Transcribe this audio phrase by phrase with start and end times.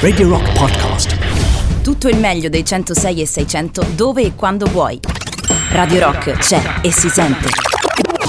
[0.00, 1.16] Radio Rock Podcast.
[1.82, 5.00] Tutto il meglio dei 106 e 600 dove e quando vuoi.
[5.70, 7.48] Radio Rock c'è e si sente.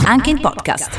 [0.05, 0.89] Anche in podcast.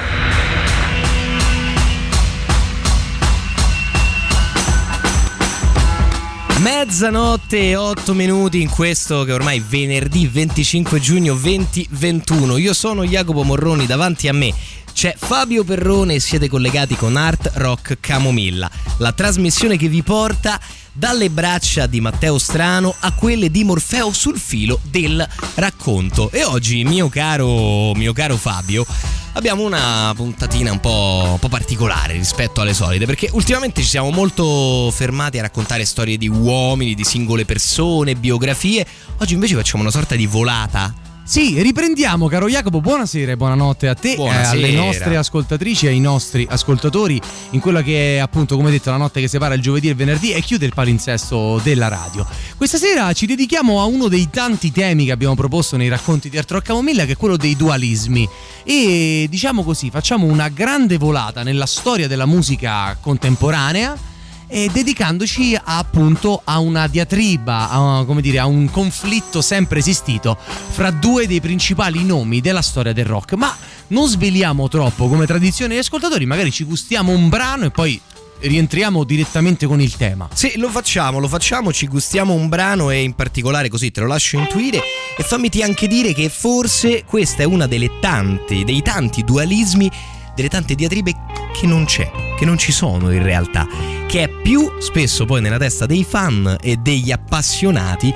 [6.58, 12.58] Mezzanotte e 8 minuti in questo che ormai è venerdì 25 giugno 2021.
[12.58, 14.52] Io sono Jacopo Morroni, davanti a me
[14.92, 20.60] c'è Fabio Perrone e siete collegati con Art Rock Camomilla, la trasmissione che vi porta
[20.92, 26.30] dalle braccia di Matteo Strano a quelle di Morfeo sul filo del racconto.
[26.30, 28.86] E oggi, mio caro, mio caro Fabio,
[29.32, 34.10] abbiamo una puntatina un po', un po', particolare rispetto alle solite, perché ultimamente ci siamo
[34.10, 38.86] molto fermati a raccontare storie di uomini, di singole persone, biografie.
[39.18, 42.80] Oggi invece facciamo una sorta di volata sì, riprendiamo, caro Jacopo.
[42.80, 47.82] Buonasera e buonanotte a te, eh, alle nostre ascoltatrici e ai nostri ascoltatori in quella
[47.82, 50.40] che è appunto, come detto, la notte che separa il giovedì e il venerdì e
[50.40, 52.26] chiude il palinsesto della radio.
[52.56, 56.38] Questa sera ci dedichiamo a uno dei tanti temi che abbiamo proposto nei racconti di
[56.38, 58.28] Arturo Camomilla, che è quello dei dualismi.
[58.64, 64.10] E diciamo così, facciamo una grande volata nella storia della musica contemporanea
[64.54, 70.36] e dedicandoci appunto a una diatriba, a, come dire, a un conflitto sempre esistito
[70.68, 73.32] fra due dei principali nomi della storia del rock.
[73.32, 73.56] Ma
[73.88, 77.98] non sveliamo troppo come tradizione degli ascoltatori, magari ci gustiamo un brano e poi
[78.40, 80.28] rientriamo direttamente con il tema.
[80.34, 84.06] Sì, lo facciamo, lo facciamo, ci gustiamo un brano e in particolare così te lo
[84.06, 84.80] lascio intuire
[85.16, 89.90] e fammi anche dire che forse questa è una delle tante, dei tanti dualismi
[90.34, 91.14] delle tante diatribe
[91.52, 93.66] che non c'è, che non ci sono in realtà,
[94.06, 98.12] che è più spesso poi nella testa dei fan e degli appassionati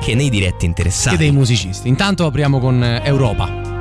[0.00, 1.16] che nei diretti interessati.
[1.16, 1.88] Che dei musicisti.
[1.88, 3.75] Intanto apriamo con Europa.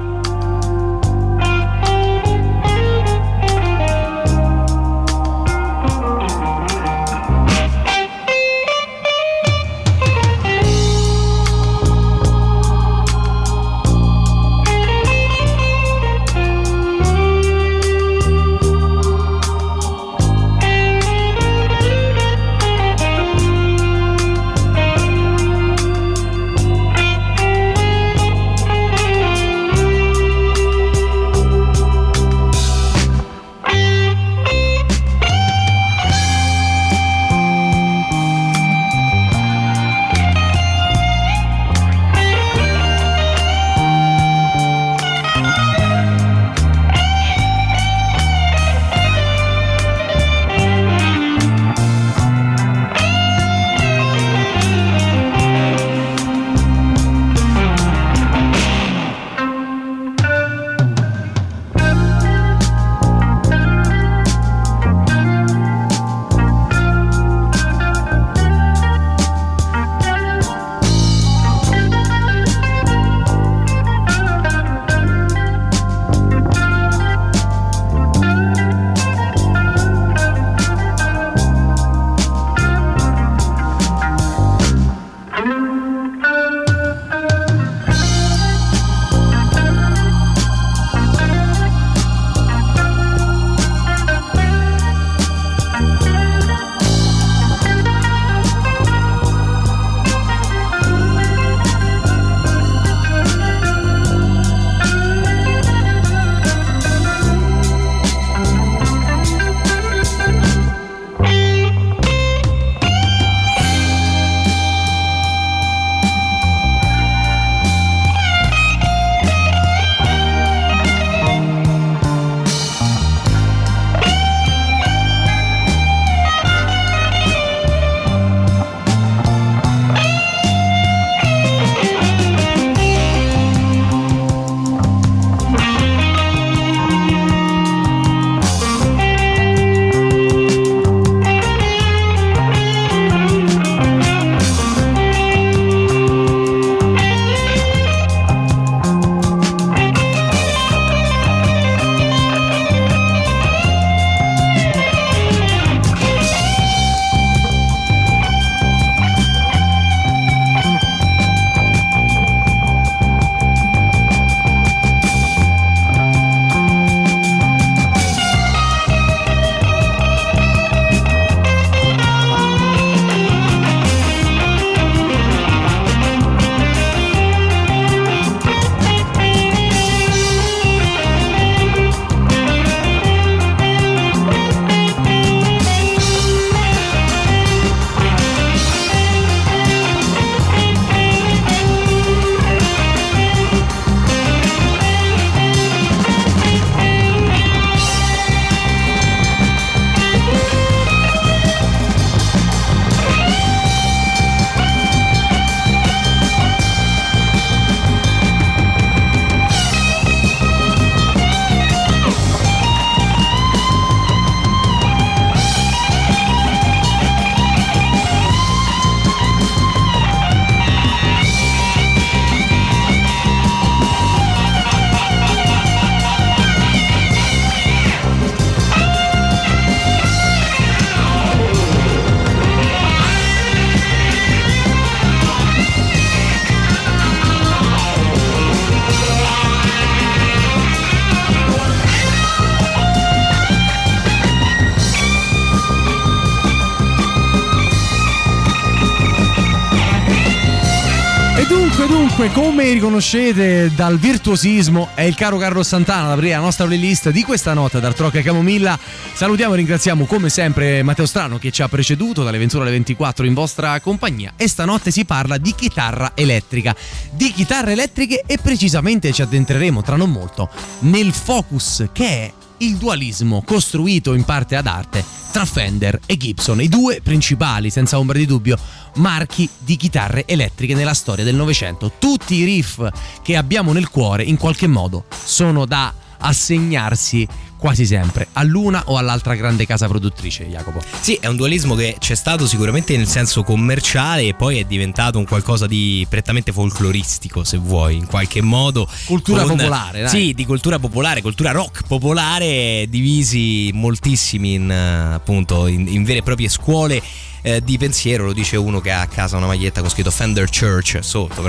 [252.17, 257.09] Dunque, come riconoscete dal virtuosismo, è il caro Carlo Santana ad aprire la nostra playlist
[257.09, 258.79] di questa nota da Trocca e Camomilla.
[259.13, 263.25] Salutiamo e ringraziamo come sempre Matteo Strano che ci ha preceduto dalle 21 alle 24
[263.25, 264.33] in vostra compagnia.
[264.37, 266.73] E stanotte si parla di chitarra elettrica.
[267.11, 272.77] Di chitarre elettriche e precisamente ci addentreremo tra non molto nel focus che è il
[272.77, 278.17] dualismo costruito in parte ad arte tra Fender e Gibson, i due principali, senza ombra
[278.17, 278.57] di dubbio,
[278.95, 281.91] marchi di chitarre elettriche nella storia del Novecento.
[281.99, 282.89] Tutti i riff
[283.21, 287.27] che abbiamo nel cuore, in qualche modo, sono da assegnarsi
[287.65, 290.83] quasi sempre all'una o all'altra grande casa produttrice, Jacopo.
[290.99, 295.17] Sì, è un dualismo che c'è stato sicuramente nel senso commerciale e poi è diventato
[295.17, 298.87] un qualcosa di prettamente folcloristico, se vuoi, in qualche modo.
[299.05, 300.09] Cultura con, popolare, dai.
[300.09, 306.21] Sì, di cultura popolare, cultura rock popolare, divisi moltissimi in, appunto, in, in vere e
[306.21, 307.01] proprie scuole
[307.45, 310.49] eh, di pensiero, lo dice uno che ha a casa una maglietta con scritto Fender
[310.49, 311.43] Church sotto,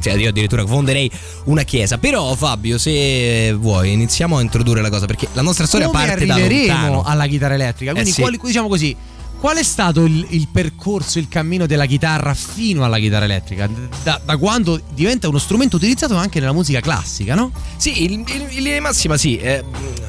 [0.00, 1.10] cioè io addirittura fonderei
[1.44, 1.98] una chiesa.
[1.98, 6.24] Però Fabio, se vuoi, iniziamo a introdurre la cosa perché la nostra storia Come parte
[6.24, 7.02] da lontano.
[7.02, 8.20] alla chitarra elettrica, quindi eh sì.
[8.22, 8.96] quali, diciamo così
[9.42, 13.68] Qual è stato il, il, percorso, il cammino della chitarra fino alla chitarra elettrica?
[14.04, 17.50] Da, da, quando diventa uno strumento utilizzato anche nella musica classica, no?
[17.76, 19.38] Sì, in, in, in linea massima sì.
[19.38, 19.64] Eh,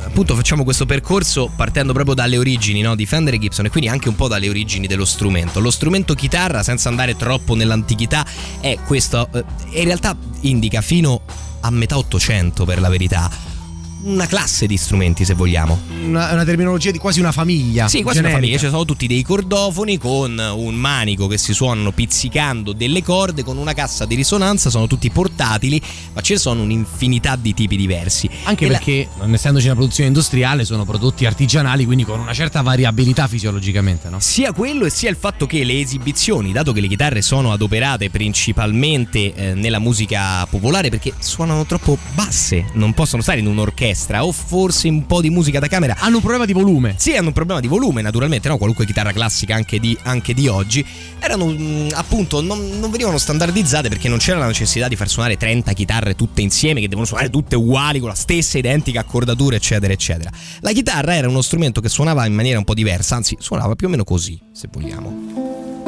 [0.05, 2.93] appunto facciamo questo percorso partendo proprio dalle origini no?
[2.93, 5.59] di Fender e Gibson e quindi anche un po' dalle origini dello strumento.
[5.59, 8.23] Lo strumento chitarra, senza andare troppo nell'antichità,
[8.59, 9.27] è questo.
[9.33, 9.43] Eh,
[9.79, 11.21] in realtà indica fino
[11.61, 13.52] a metà 800 per la verità
[14.03, 15.79] una classe di strumenti, se vogliamo.
[16.05, 17.87] Una, una terminologia di quasi una famiglia.
[17.87, 18.27] Sì, quasi generica.
[18.27, 18.57] una famiglia.
[18.57, 23.57] Ci sono tutti dei cordofoni con un manico che si suonano pizzicando delle corde, con
[23.57, 25.81] una cassa di risonanza, sono tutti portatili,
[26.13, 28.29] ma ce ne sono un'infinità di tipi diversi.
[28.43, 29.25] Anche e perché, la...
[29.25, 34.19] non essendoci una produzione industriale, sono prodotti artigianali, quindi con una certa variabilità fisiologicamente, no?
[34.19, 38.09] Sia quello e sia il fatto che le esibizioni, dato che le chitarre sono adoperate
[38.09, 44.25] principalmente eh, nella musica popolare perché suonano troppo basse, non possono stare in un'orchestra orchestra
[44.25, 45.95] o forse un po' di musica da camera.
[45.99, 46.95] Hanno un problema di volume.
[46.97, 48.57] Sì, hanno un problema di volume, naturalmente, no?
[48.57, 50.85] Qualunque chitarra classica anche di, anche di oggi.
[51.19, 55.07] Erano mh, mm, appunto, non, non, venivano standardizzate perché non c'era la necessità di far
[55.07, 59.55] suonare 30 chitarre tutte insieme, che devono suonare tutte uguali, con la stessa identica accordatura,
[59.55, 60.31] eccetera, eccetera.
[60.59, 63.87] La chitarra era uno strumento che suonava in maniera un po' diversa, anzi, suonava più
[63.87, 65.82] o meno così, se vogliamo.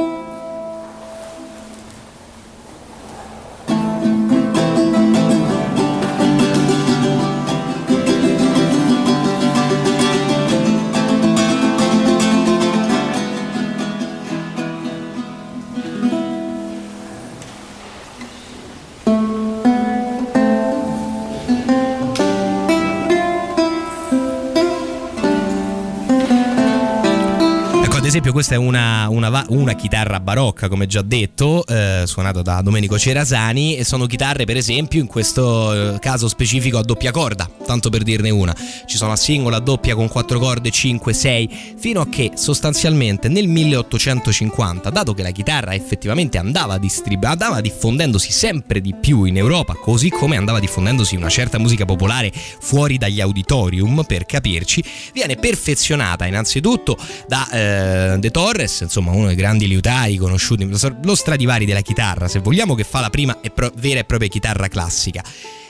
[28.16, 32.98] Esempio questa è una, una, una, chitarra barocca come già detto eh, suonata da Domenico
[32.98, 37.90] Cerasani e sono chitarre per esempio in questo eh, caso specifico a doppia corda tanto
[37.90, 38.56] per dirne una.
[38.86, 43.28] Ci sono a singola, a doppia con quattro corde 5, 6 fino a che sostanzialmente
[43.28, 49.36] nel 1850 dato che la chitarra effettivamente andava, distrib- andava diffondendosi sempre di più in
[49.36, 55.36] Europa così come andava diffondendosi una certa musica popolare fuori dagli auditorium per capirci viene
[55.36, 61.82] perfezionata innanzitutto da eh, De Torres, insomma uno dei grandi liutai conosciuti, lo Stradivari della
[61.82, 65.24] chitarra, se vogliamo, che fa la prima e pro- vera e propria chitarra classica.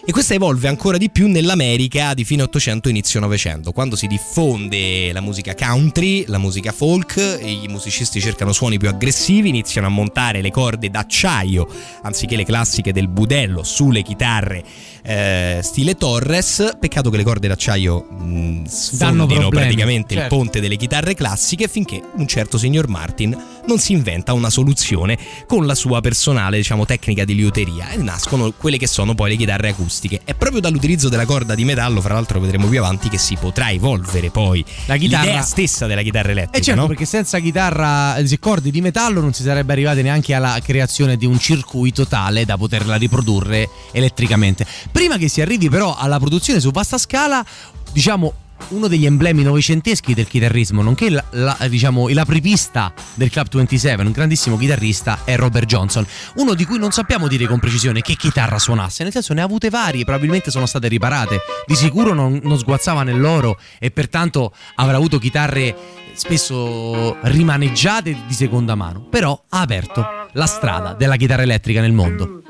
[0.07, 5.11] E questa evolve ancora di più nell'America di fine 800 inizio 900, quando si diffonde
[5.11, 10.43] la musica country, la musica folk, i musicisti cercano suoni più aggressivi, iniziano a montare
[10.43, 11.67] le corde d'acciaio
[12.03, 14.63] anziché le classiche del budello sulle chitarre
[15.01, 16.77] eh, stile Torres.
[16.79, 20.35] Peccato che le corde d'acciaio mh, sfondino praticamente certo.
[20.35, 23.35] il ponte delle chitarre classiche finché un certo signor Martin
[23.67, 25.17] non si inventa una soluzione
[25.47, 29.35] con la sua personale diciamo, tecnica di liuteria e nascono quelle che sono poi le
[29.35, 30.21] chitarre acustiche.
[30.23, 33.71] È proprio dall'utilizzo della corda di metallo, fra l'altro vedremo più avanti, che si potrà
[33.71, 35.25] evolvere poi la chitarra...
[35.25, 36.57] l'idea stessa della chitarra elettrica.
[36.57, 36.87] E eh, certo, no?
[36.87, 41.25] perché senza chitarra, eh, corde di metallo non si sarebbe arrivati neanche alla creazione di
[41.25, 44.65] un circuito tale da poterla riprodurre elettricamente.
[44.91, 47.43] Prima che si arrivi però alla produzione su vasta scala,
[47.91, 48.33] diciamo
[48.69, 54.11] uno degli emblemi novecenteschi del chitarrismo, nonché la, la, diciamo, l'apripista del Club 27, un
[54.11, 58.57] grandissimo chitarrista, è Robert Johnson, uno di cui non sappiamo dire con precisione che chitarra
[58.59, 62.57] suonasse, nel senso ne ha avute varie, probabilmente sono state riparate, di sicuro non, non
[62.57, 65.75] sguazzava nell'oro e pertanto avrà avuto chitarre
[66.13, 72.41] spesso rimaneggiate di seconda mano, però ha aperto la strada della chitarra elettrica nel mondo.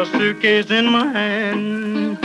[0.00, 2.19] a suitcase in my hand.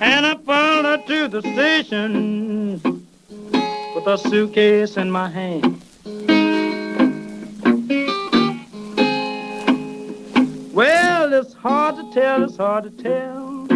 [0.00, 5.80] and I followed to the station with a suitcase in my hand.
[10.72, 13.66] Well, it's hard to tell, it's hard to tell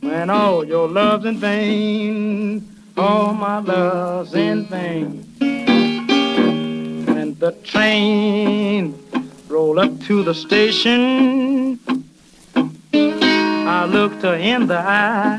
[0.00, 5.24] when all your love's in vain, all my love's in vain.
[7.06, 8.94] When the train
[9.48, 11.80] roll up to the station.
[13.66, 15.38] I looked her in the eye.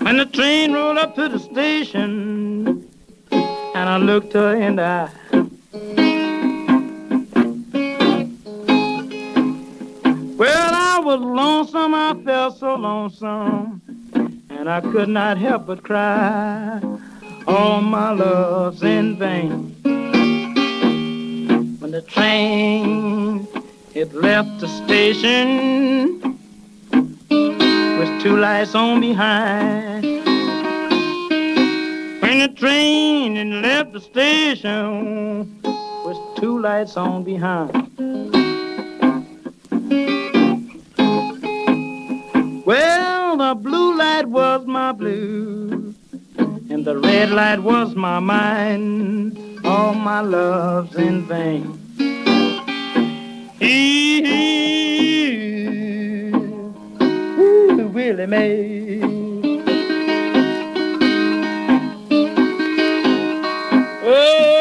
[0.00, 2.88] When the train rolled up to the station,
[3.30, 5.10] and I looked her in the eye.
[10.38, 13.82] Well, I was lonesome, I felt so lonesome,
[14.48, 16.80] and I could not help but cry.
[17.46, 19.74] All my love's in vain.
[21.78, 23.46] When the train
[23.94, 26.20] it left the station
[27.30, 30.04] with two lights on behind.
[32.22, 37.72] When the train it left the station with two lights on behind.
[42.66, 45.94] Well, the blue light was my blue,
[46.36, 49.38] and the red light was my mind.
[49.64, 51.77] All my love's in vain.
[57.40, 59.00] Ooh, Willie Mae.
[64.04, 64.57] Oh,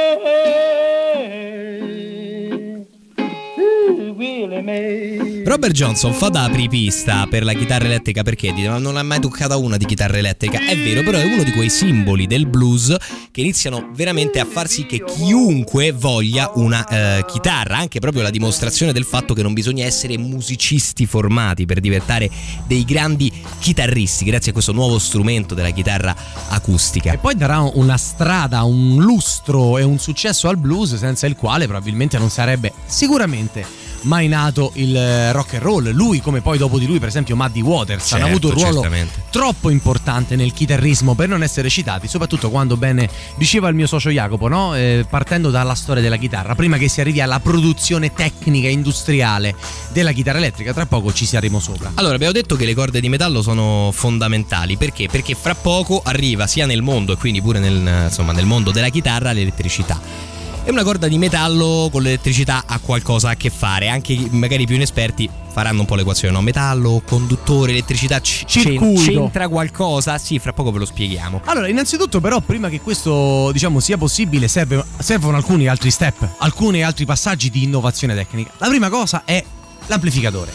[5.57, 8.53] Robert Johnson fa da apripista per la chitarra elettrica perché?
[8.53, 10.59] Dite ma non ha mai toccata una di chitarra elettrica.
[10.59, 12.95] È vero però è uno di quei simboli del blues
[13.31, 18.29] che iniziano veramente a far sì che chiunque voglia una eh, chitarra anche proprio la
[18.29, 22.29] dimostrazione del fatto che non bisogna essere musicisti formati per diventare
[22.67, 26.15] dei grandi chitarristi grazie a questo nuovo strumento della chitarra
[26.49, 27.13] acustica.
[27.13, 31.65] E poi darà una strada un lustro e un successo al blues senza il quale
[31.65, 35.91] probabilmente non sarebbe sicuramente mai nato il eh, rock and roll.
[35.91, 38.81] Lui, come poi dopo di lui, per esempio, Muddy Waters, certo, hanno avuto un ruolo
[38.81, 39.23] certamente.
[39.29, 44.09] troppo importante nel chitarrismo per non essere citati, soprattutto quando bene diceva il mio socio
[44.09, 44.75] Jacopo, no?
[44.75, 49.55] Eh, partendo dalla storia della chitarra, prima che si arrivi alla produzione tecnica industriale
[49.91, 51.91] della chitarra elettrica, tra poco ci saremo sopra.
[51.95, 55.07] Allora, abbiamo detto che le corde di metallo sono fondamentali perché?
[55.09, 58.89] Perché fra poco arriva sia nel mondo e quindi pure nel, insomma, nel mondo della
[58.89, 60.36] chitarra l'elettricità.
[60.67, 64.65] E una corda di metallo con l'elettricità ha qualcosa a che fare, anche magari i
[64.65, 66.41] più inesperti faranno un po' l'equazione, no?
[66.41, 69.01] Metallo, conduttore, elettricità, c- Circuito.
[69.01, 70.17] c'entra qualcosa?
[70.17, 71.39] Sì, fra poco ve lo spieghiamo.
[71.45, 76.83] Allora, innanzitutto, però, prima che questo diciamo sia possibile, serve- servono alcuni altri step, alcuni
[76.83, 78.51] altri passaggi di innovazione tecnica.
[78.57, 79.41] La prima cosa è
[79.85, 80.51] l'amplificatore.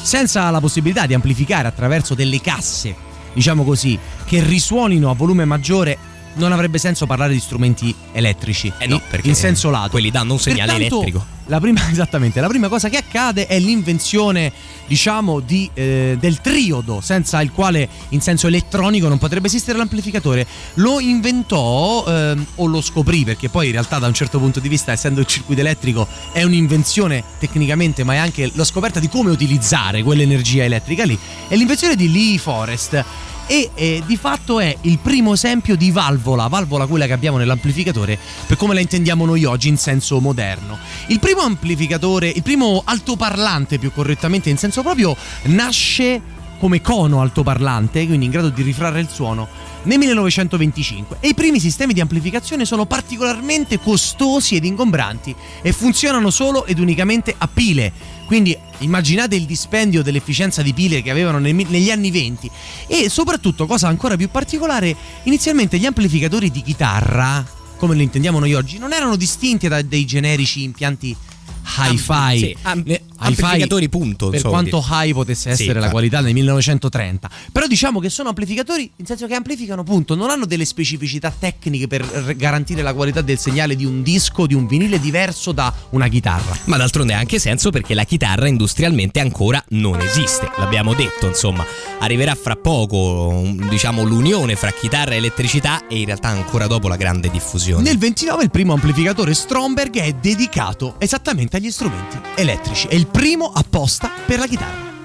[0.00, 2.96] Senza la possibilità di amplificare attraverso delle casse,
[3.34, 5.98] diciamo così, che risuonino a volume maggiore,
[6.34, 8.72] non avrebbe senso parlare di strumenti elettrici.
[8.78, 9.90] Eh no, perché in senso lato.
[9.90, 11.26] quelli danno un segnale Pertanto, elettrico.
[11.46, 14.52] La prima, esattamente, la prima cosa che accade è l'invenzione,
[14.86, 20.46] diciamo, di, eh, del triodo, senza il quale in senso elettronico non potrebbe esistere l'amplificatore.
[20.74, 24.68] Lo inventò ehm, o lo scoprì, perché poi in realtà da un certo punto di
[24.68, 29.30] vista, essendo il circuito elettrico, è un'invenzione tecnicamente, ma è anche la scoperta di come
[29.30, 31.18] utilizzare quell'energia elettrica lì.
[31.48, 33.04] È l'invenzione di Lee Forest
[33.50, 38.16] e eh, di fatto è il primo esempio di valvola, valvola quella che abbiamo nell'amplificatore
[38.46, 40.78] per come la intendiamo noi oggi in senso moderno.
[41.08, 45.16] Il primo amplificatore, il primo altoparlante più correttamente in senso proprio,
[45.46, 49.48] nasce come cono altoparlante, quindi in grado di rifrarre il suono,
[49.84, 56.30] nel 1925 e i primi sistemi di amplificazione sono particolarmente costosi ed ingombranti e funzionano
[56.30, 57.90] solo ed unicamente a pile.
[58.30, 62.48] Quindi immaginate il dispendio dell'efficienza di pile che avevano negli anni 20
[62.86, 64.94] e soprattutto, cosa ancora più particolare,
[65.24, 67.44] inizialmente gli amplificatori di chitarra,
[67.76, 71.16] come li intendiamo noi oggi, non erano distinti da dei generici impianti
[71.64, 72.38] hi-fi.
[72.38, 72.84] Sì, am-
[73.20, 75.90] amplificatori, punto, Per insomma, quanto di- high potesse Sì, essere la ah.
[75.90, 77.30] qualità nel 1930.
[77.52, 80.14] Però diciamo che sono amplificatori, in senso che amplificano, punto.
[80.14, 84.54] Non hanno delle specificità tecniche per garantire la qualità del segnale di un disco, di
[84.54, 86.56] un vinile diverso da una chitarra.
[86.64, 91.64] Ma d'altronde ha anche senso perché la chitarra industrialmente ancora non esiste, l'abbiamo detto, insomma,
[92.00, 96.96] arriverà fra poco, diciamo, l'unione fra chitarra e elettricità e in realtà ancora dopo la
[96.96, 97.82] grande diffusione.
[97.82, 102.86] Nel 29 il primo amplificatore Stromberg è dedicato esattamente agli strumenti elettrici.
[102.86, 104.99] È il primo apposta per la chitarra.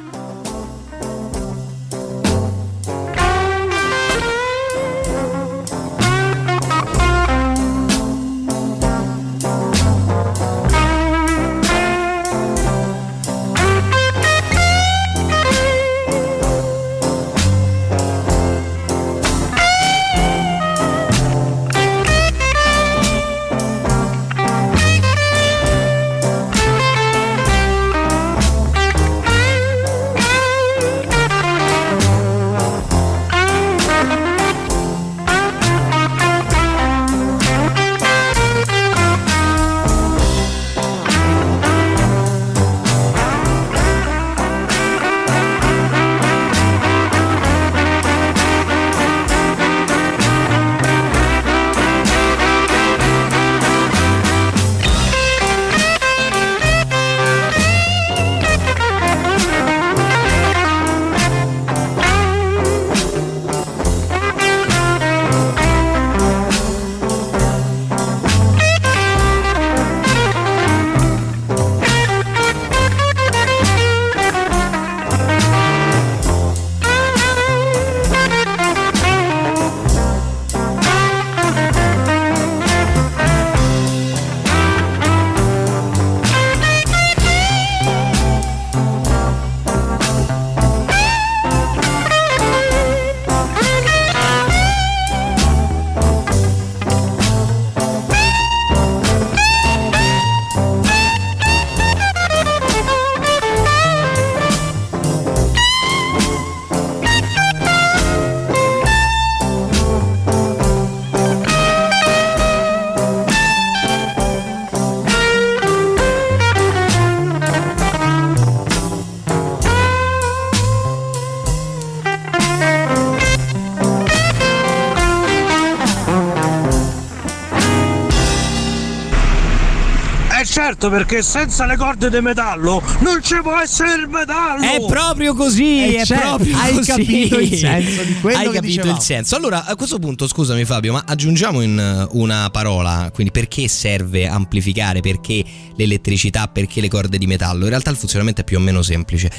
[130.75, 134.61] Certo, perché senza le corde di metallo non ci può essere il metallo.
[134.63, 136.91] È proprio così, Eh, è certo, proprio hai così.
[136.91, 138.95] capito il senso di quello Hai che capito dicevamo.
[138.97, 139.35] il senso.
[139.35, 144.27] Allora, a questo punto, scusami Fabio, ma aggiungiamo in eh, una parola, quindi perché serve
[144.27, 145.43] amplificare, perché
[145.75, 147.63] l'elettricità, perché le corde di metallo?
[147.63, 149.31] In realtà il funzionamento è più o meno semplice.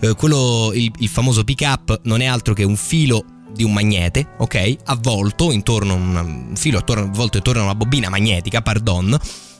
[0.00, 3.72] Eh, quello, il, il famoso pick up non è altro che un filo di un
[3.72, 4.76] magnete, ok?
[4.84, 9.18] Avvolto intorno a un un filo attorno, avvolto intorno a una bobina magnetica, pardon.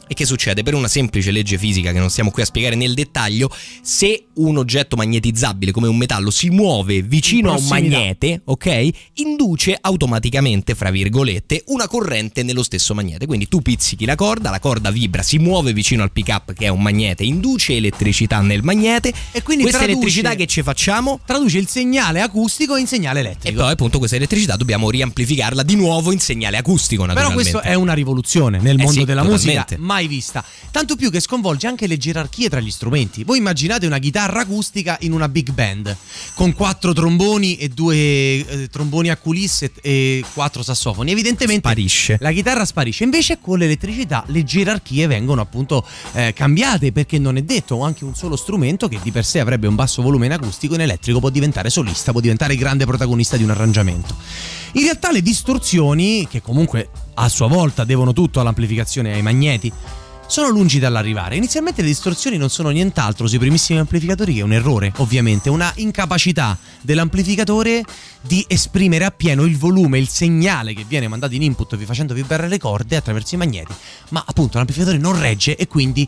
[0.09, 0.63] E che succede?
[0.63, 3.51] Per una semplice legge fisica che non stiamo qui a spiegare nel dettaglio,
[3.83, 8.89] se un oggetto magnetizzabile come un metallo si muove vicino a un magnete, ok?
[9.15, 13.27] Induce automaticamente, fra virgolette, una corrente nello stesso magnete.
[13.27, 16.67] Quindi tu pizzichi la corda, la corda vibra, si muove vicino al pick up che
[16.67, 19.13] è un magnete, induce elettricità nel magnete.
[19.33, 21.19] E quindi questa traduce- elettricità che ci facciamo?
[21.27, 23.61] Traduce il segnale acustico in segnale E elettrico.
[23.63, 27.51] poi appunto questa elettricità dobbiamo riamplificarla di nuovo in segnale acustico, Però naturalmente.
[27.51, 29.77] questo è una rivoluzione nel Eh mondo sì, della totalmente.
[29.79, 30.45] musica mai vista.
[30.71, 33.25] Tanto più che sconvolge anche le gerarchie tra gli strumenti.
[33.25, 35.97] Voi immaginate una chitarra acustica in una big band
[36.35, 41.11] con quattro tromboni e due eh, tromboni a culisse e quattro sassofoni.
[41.11, 42.19] Evidentemente Sparisce.
[42.21, 43.05] la chitarra sparisce.
[43.05, 48.15] Invece con l'elettricità le gerarchie vengono appunto eh, cambiate perché non è detto anche un
[48.15, 51.31] solo strumento che di per sé avrebbe un basso volume in acustico in elettrico può
[51.31, 54.15] diventare solista, può diventare grande protagonista di un arrangiamento.
[54.77, 59.73] In realtà le distorsioni, che comunque a sua volta devono tutto all'amplificazione e ai magneti,
[60.27, 61.37] sono lungi dall'arrivare.
[61.37, 66.59] Inizialmente le distorsioni non sono nient'altro sui primissimi amplificatori che un errore, ovviamente, una incapacità
[66.83, 67.85] dell'amplificatore
[68.21, 72.59] di esprimere appieno il volume, il segnale che viene mandato in input facendo vibrare le
[72.59, 73.73] corde attraverso i magneti,
[74.11, 76.07] ma appunto l'amplificatore non regge e quindi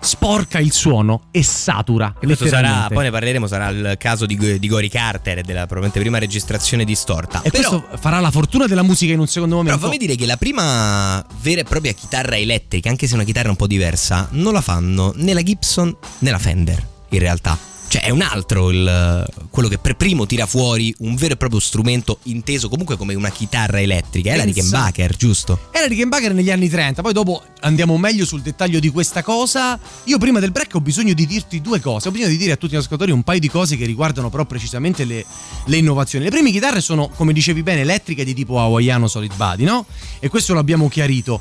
[0.00, 2.14] sporca il suono e satura.
[2.20, 5.60] E questo sarà, poi ne parleremo, sarà il caso di, di Gori Carter e della
[5.66, 7.42] probabilmente prima registrazione distorta.
[7.42, 9.86] E Però- questo farà la fortuna della musica in un secondo Però momento.
[9.86, 13.50] fammi dire che la prima vera e propria chitarra elettrica, anche se è una chitarra
[13.50, 17.69] un po' diversa, non la fanno né la Gibson né la Fender, in realtà.
[17.90, 21.58] Cioè è un altro il, quello che per primo tira fuori un vero e proprio
[21.58, 24.30] strumento inteso comunque come una chitarra elettrica.
[24.30, 25.58] È la Rickenbacker, giusto?
[25.72, 29.76] Era Rickenbacker negli anni 30, poi dopo andiamo meglio sul dettaglio di questa cosa.
[30.04, 32.56] Io prima del break ho bisogno di dirti due cose, ho bisogno di dire a
[32.56, 35.26] tutti gli ascoltatori un paio di cose che riguardano però precisamente le,
[35.66, 36.26] le innovazioni.
[36.26, 39.84] Le prime chitarre sono, come dicevi bene, elettriche di tipo hawaiano solid body, no?
[40.20, 41.40] E questo l'abbiamo chiarito.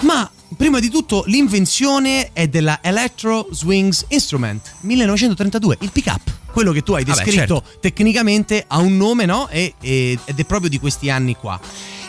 [0.00, 6.20] Ma prima di tutto l'invenzione è della Electro Swings Instrument 1932, il pick up.
[6.50, 7.78] Quello che tu hai Vabbè, descritto certo.
[7.80, 9.48] tecnicamente ha un nome, no?
[9.48, 11.60] Ed è proprio di questi anni qua.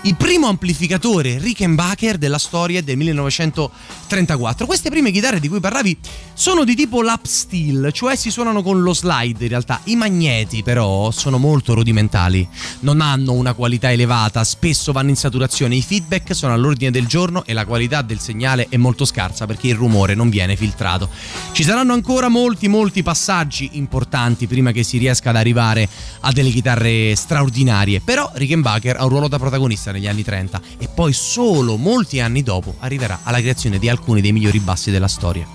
[0.04, 4.66] Il primo amplificatore Rickenbacker della storia del 1934.
[4.66, 5.98] Queste prime chitarre di cui parlavi
[6.34, 9.82] sono di tipo lap steel, cioè si suonano con lo slide in realtà.
[9.84, 12.48] I magneti però sono molto rudimentali,
[12.80, 17.44] non hanno una qualità elevata, spesso vanno in saturazione, i feedback sono all'ordine del giorno
[17.44, 21.10] e la qualità del segnale è molto scarsa perché il rumore non viene filtrato.
[21.52, 25.90] Ci saranno ancora molti molti passaggi importanti prima che si riesca ad arrivare
[26.22, 30.88] a delle chitarre straordinarie, però Rickenbacker ha un ruolo da protagonista negli anni 30 e
[30.94, 35.48] poi solo molti anni dopo arriverà alla creazione di alcuni dei migliori bassi della storia.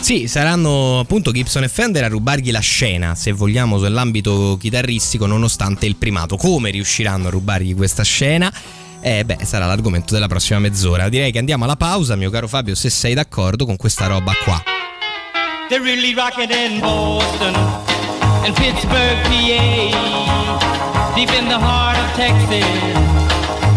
[0.00, 5.86] Sì, saranno appunto Gibson e Fender a rubargli la scena, se vogliamo, nell'ambito chitarristico, nonostante
[5.86, 6.36] il primato.
[6.36, 8.52] Come riusciranno a rubargli questa scena?
[9.00, 11.08] Eh beh, sarà l'argomento della prossima mezz'ora.
[11.08, 14.62] Direi che andiamo alla pausa, mio caro Fabio, se sei d'accordo con questa roba qua.
[15.68, 17.54] They're really rocking in Boston
[18.44, 23.21] and Pittsburgh, PA, deep in the heart of Texas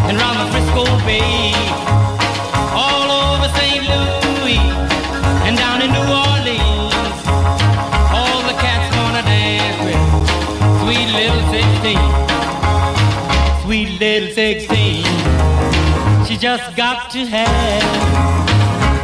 [0.07, 1.53] and round the Frisco Bay,
[2.73, 3.83] all over St.
[3.91, 4.61] Louis
[5.45, 7.17] and down in New Orleans.
[8.13, 10.01] All the cats wanna dance with
[10.81, 11.97] sweet little 16,
[13.63, 15.03] sweet little 16.
[16.25, 18.33] She just got to have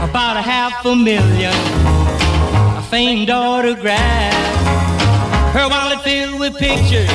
[0.08, 1.54] about a half a million
[2.78, 4.34] a famed autograph.
[5.54, 7.10] Her wallet filled with pictures.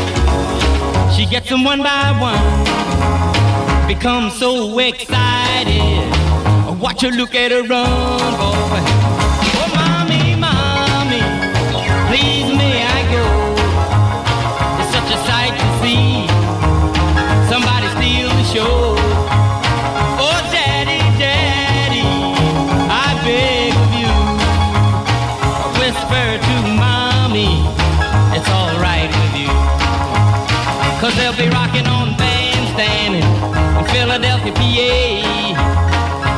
[1.16, 3.35] She gets them one by one.
[3.86, 6.10] Becomes so excited.
[6.80, 9.05] Watch her look at her run, boy.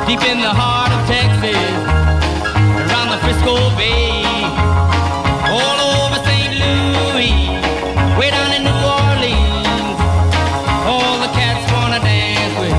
[0.09, 1.55] Deep in the heart of Texas,
[2.81, 4.25] around the Frisco Bay,
[5.53, 6.55] all over St.
[6.65, 7.37] Louis,
[8.19, 10.01] way down in New Orleans.
[10.89, 12.79] All the cats wanna dance with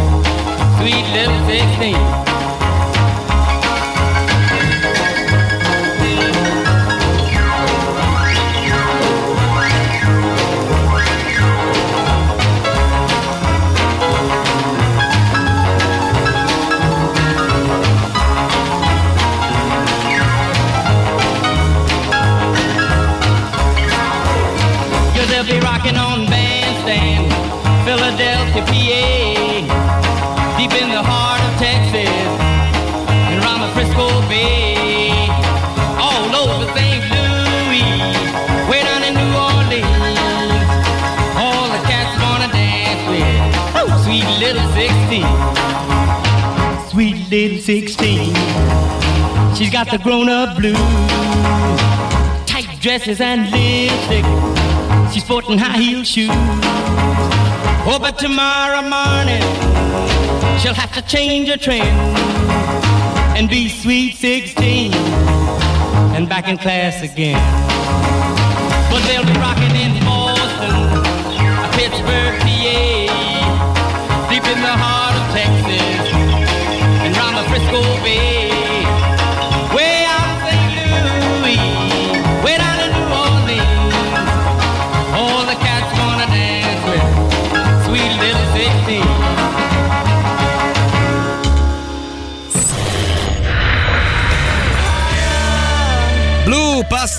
[0.79, 2.28] sweet little 16.
[49.91, 50.77] The grown-up blues,
[52.45, 54.25] tight dresses and lipstick.
[55.11, 56.29] She's sporting high heel shoes.
[57.91, 59.41] Oh, but tomorrow morning
[60.59, 61.87] she'll have to change her trend
[63.35, 67.39] and be sweet 16 and back in class again.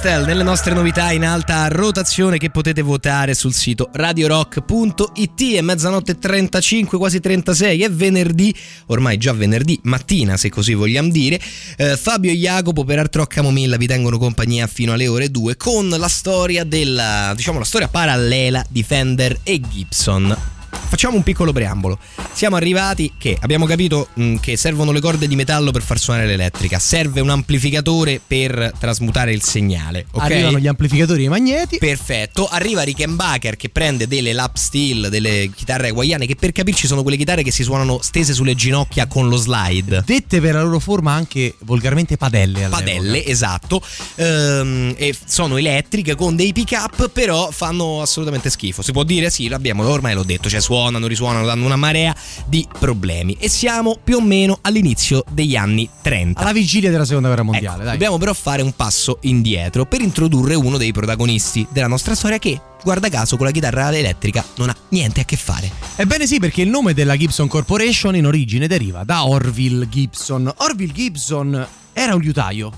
[0.01, 6.17] Pastel nelle nostre novità in alta rotazione che potete votare sul sito radiorock.it è mezzanotte
[6.17, 8.55] 35 quasi 36 è venerdì
[8.87, 11.39] ormai già venerdì mattina se così vogliamo dire.
[11.77, 15.59] Eh, Fabio e Jacopo per Art Rock Camomilla vi tengono compagnia fino alle ore 2
[15.59, 20.60] con la storia della diciamo la storia parallela di Fender e Gibson
[20.90, 21.98] Facciamo un piccolo preambolo.
[22.33, 26.26] Siamo arrivati che abbiamo capito mh, che servono le corde di metallo per far suonare
[26.26, 30.07] l'elettrica, serve un amplificatore per trasmutare il segnale.
[30.11, 30.20] ok?
[30.20, 31.79] Arrivano gli amplificatori e i magneti.
[31.79, 37.03] Perfetto, arriva Rickenbacker che prende delle lap steel, delle chitarre hawaiane che per capirci sono
[37.03, 40.03] quelle chitarre che si suonano stese sulle ginocchia con lo slide.
[40.05, 42.64] Dette per la loro forma anche volgarmente padelle.
[42.64, 42.83] all'epoca.
[42.83, 43.81] Padelle, esatto,
[44.16, 48.83] Ehm, e sono elettriche con dei pick up, però fanno assolutamente schifo.
[48.83, 52.14] Si può dire sì, l'abbiamo, ormai l'ho detto, cioè suonano, risuonano, danno una marea
[52.47, 53.37] di problemi.
[53.38, 56.40] E siamo più o meno all'inizio degli anni 30.
[56.40, 57.93] Alla vigilia della seconda guerra mondiale, Ecco, dai.
[57.93, 62.61] Dobbiamo però fare un passo indietro per introdurre uno dei protagonisti della nostra storia che,
[62.83, 65.71] guarda caso, con la chitarra elettrica non ha niente a che fare.
[65.97, 70.53] Ebbene sì, perché il nome della Gibson Corporation in origine deriva da Orville Gibson.
[70.59, 72.73] Orville Gibson era un liutaio,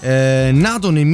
[0.00, 1.06] eh, nato nel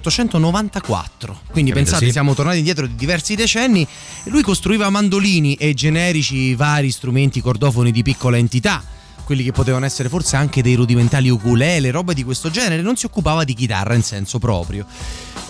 [0.00, 1.40] 1894.
[1.50, 2.12] Quindi Capito, pensate, sì.
[2.12, 3.86] siamo tornati indietro di diversi decenni.
[4.24, 8.82] Lui costruiva mandolini e generici vari strumenti cordofoni di piccola entità.
[9.24, 13.06] Quelli che potevano essere forse anche dei rudimentali ukulele, roba di questo genere, non si
[13.06, 14.84] occupava di chitarra in senso proprio.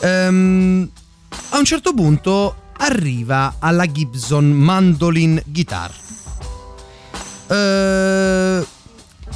[0.00, 0.88] Ehm,
[1.50, 5.92] a un certo punto arriva alla Gibson Mandolin Guitar.
[7.48, 8.66] Eh,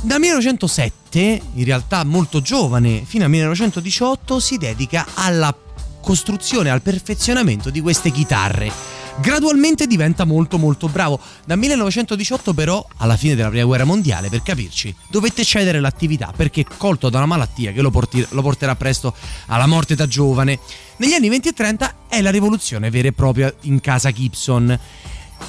[0.02, 5.54] dal 1907, in realtà molto giovane, fino al 1918, si dedica alla
[6.00, 8.70] costruzione, al perfezionamento di queste chitarre.
[9.18, 11.18] Gradualmente diventa molto molto bravo.
[11.44, 16.64] Dal 1918 però, alla fine della prima guerra mondiale, per capirci, dovette cedere l'attività perché
[16.76, 19.14] colto da una malattia che lo, porti- lo porterà presto
[19.46, 20.58] alla morte da giovane.
[20.98, 24.78] Negli anni 20 e 30 è la rivoluzione vera e propria in casa Gibson.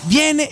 [0.05, 0.49] Viene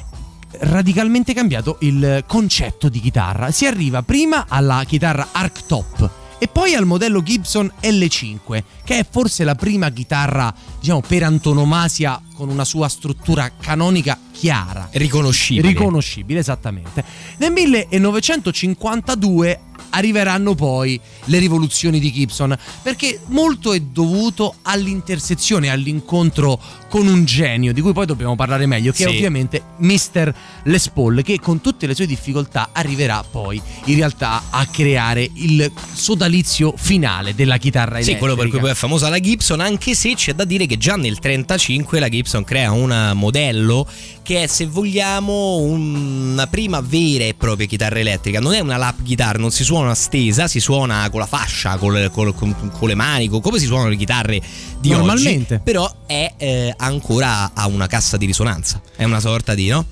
[0.62, 3.52] radicalmente cambiato il concetto di chitarra.
[3.52, 9.44] Si arriva prima alla chitarra Arctop e poi al modello Gibson L5, che è forse
[9.44, 14.88] la prima chitarra, diciamo, per antonomasia con una sua struttura canonica chiara.
[14.92, 15.70] Riconoscibile.
[15.70, 17.04] Riconoscibile, esattamente.
[17.38, 19.60] Nel 1952
[19.96, 27.74] arriveranno poi le rivoluzioni di Gibson, perché molto è dovuto all'intersezione, all'incontro con un genio,
[27.74, 29.16] di cui poi dobbiamo parlare meglio, che è Sì.
[29.16, 30.34] ovviamente Mr.
[30.64, 35.72] Les Paul, che con tutte le sue difficoltà arriverà poi in realtà a creare il
[35.94, 38.20] sodalizio finale della chitarra Sì, elettrica.
[38.20, 40.96] quello per cui poi è famosa la Gibson, anche se c'è da dire che già
[40.96, 43.88] nel 35 la Gibson crea un modello
[44.26, 48.40] che è, se vogliamo, una prima vera e propria chitarra elettrica.
[48.40, 52.10] Non è una lap guitar, non si suona stesa, si suona con la fascia, col-
[52.12, 54.42] col- con, con le mani, con- come si suonano le chitarre
[54.80, 55.54] di Normalmente.
[55.54, 55.64] oggi.
[55.64, 58.82] Però è eh, ancora a una cassa di risonanza.
[58.96, 59.86] È una sorta di, no?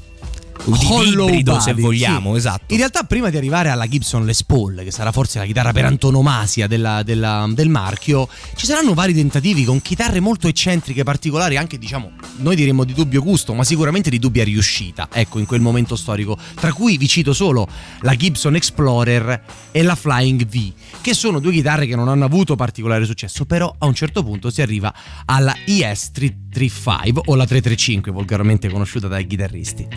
[0.66, 2.38] Hollow ibrido, se vogliamo, sì.
[2.38, 2.64] esatto.
[2.74, 5.86] In realtà, prima di arrivare alla Gibson Les Paul, che sarà forse la chitarra per
[5.86, 11.78] antonomasia della- della- del marchio, ci saranno vari tentativi con chitarre molto eccentriche, particolari, anche
[11.78, 15.96] diciamo, noi diremmo di dubbio gusto, ma sicuramente di dubbia riuscita, ecco, in quel momento
[15.96, 16.38] storico.
[16.56, 17.68] Tra cui vi cito solo
[18.02, 22.56] la Gibson Explorer e la Flying V, che sono due chitarre che non hanno avuto
[22.56, 24.94] particolare successo, però a un certo punto si arriva
[25.26, 29.88] alla ES 335 o la 335, volgarmente conosciuta dai chitarristi.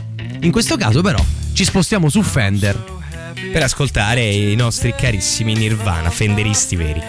[0.46, 1.18] In questo caso però
[1.54, 2.80] ci spostiamo su Fender
[3.50, 7.02] per ascoltare i nostri carissimi Nirvana, Fenderisti veri.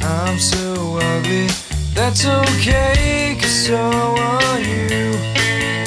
[0.00, 1.48] I'm so ugly,
[1.92, 5.18] that's okay, cause so are you.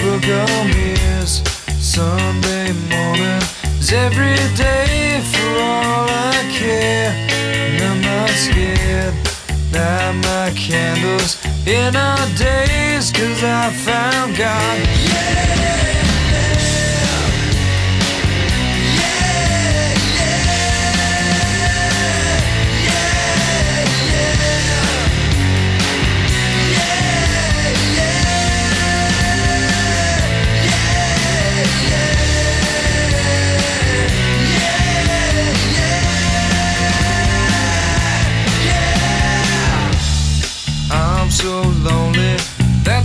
[0.02, 1.42] Book of mirrors,
[1.80, 3.42] Sunday morning
[3.80, 7.14] is every day for all I care,
[7.54, 9.27] and I'm not scared.
[9.78, 11.38] Light my candles
[11.68, 14.80] in our days, cause I found God.
[15.06, 15.97] Yeah!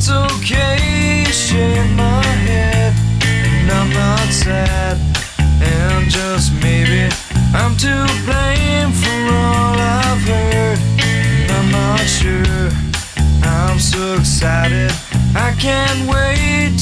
[0.02, 1.24] That's okay.
[1.30, 4.98] Shake my head, and I'm not sad.
[5.60, 7.08] And just maybe
[7.54, 10.78] I'm to blame for all I've heard.
[10.98, 12.70] And I'm not sure.
[13.44, 14.92] I'm so excited,
[15.34, 16.81] I can't wait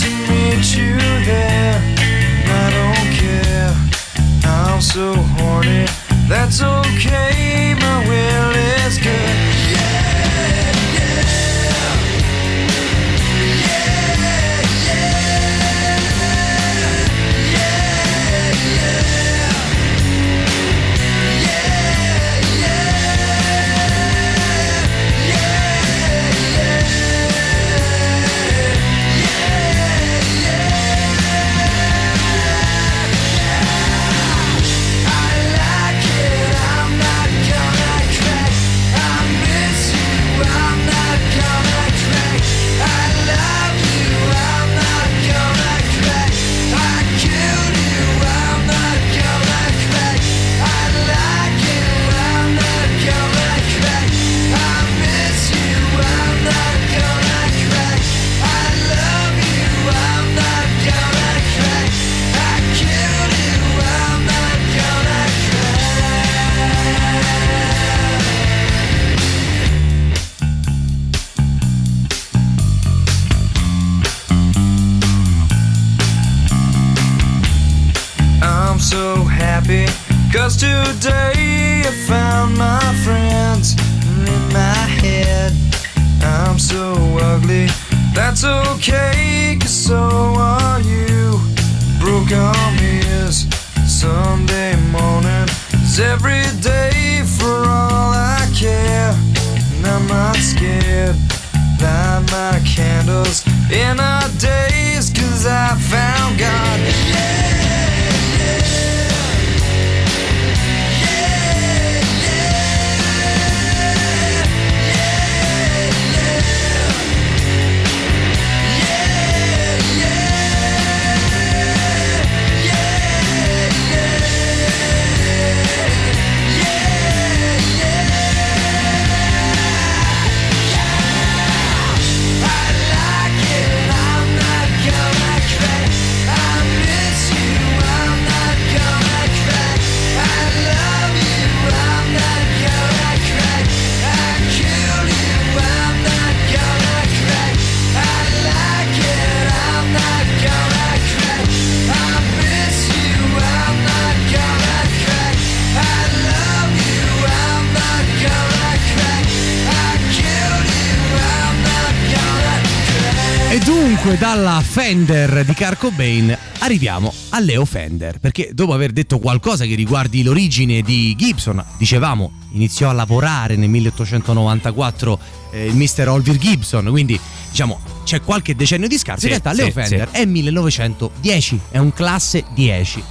[164.90, 170.24] Fender di Kurt Cobain arriviamo a Leo Fender, perché dopo aver detto qualcosa che riguardi
[170.24, 175.18] l'origine di Gibson, dicevamo, iniziò a lavorare nel 1894
[175.53, 176.09] eh, il Mr.
[176.09, 177.16] Olvir Gibson, quindi
[177.50, 181.79] diciamo c'è qualche decennio di scarso, in Sì, realtà sì, Leo Fender è 1910, è
[181.79, 183.03] un classe 10.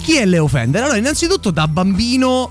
[0.00, 0.82] Chi è Leo Fender?
[0.82, 2.50] Allora, innanzitutto da bambino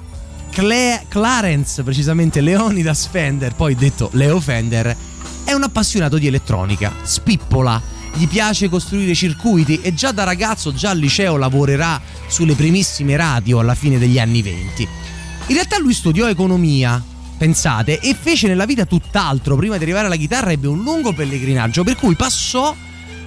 [0.52, 4.96] Cle- Clarence, precisamente Leonidas Fender, poi detto Leo Fender,
[5.44, 10.92] è un appassionato di elettronica, spippola, gli piace costruire circuiti e già da ragazzo, già
[10.92, 14.88] al liceo, lavorerà sulle primissime radio alla fine degli anni 20.
[15.48, 17.04] In realtà lui studiò economia,
[17.38, 19.58] pensate, e fece nella vita tutt'altro.
[19.58, 22.74] Prima di arrivare alla chitarra ebbe un lungo pellegrinaggio, per cui passò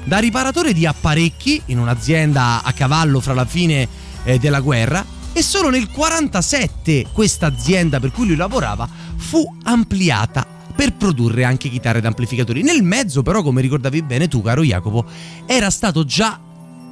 [0.04, 3.86] da riparatore di apparecchi in un'azienda a cavallo fra la fine
[4.24, 10.57] eh, della guerra e solo nel 47 questa azienda per cui lui lavorava fu ampliata
[10.78, 12.62] per produrre anche chitarre ed amplificatori.
[12.62, 15.04] Nel mezzo però, come ricordavi bene tu, caro Jacopo,
[15.44, 16.38] era stato già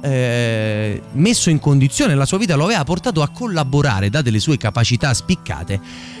[0.01, 4.57] eh, messo in condizione, la sua vita lo aveva portato a collaborare, date le sue
[4.57, 5.79] capacità spiccate,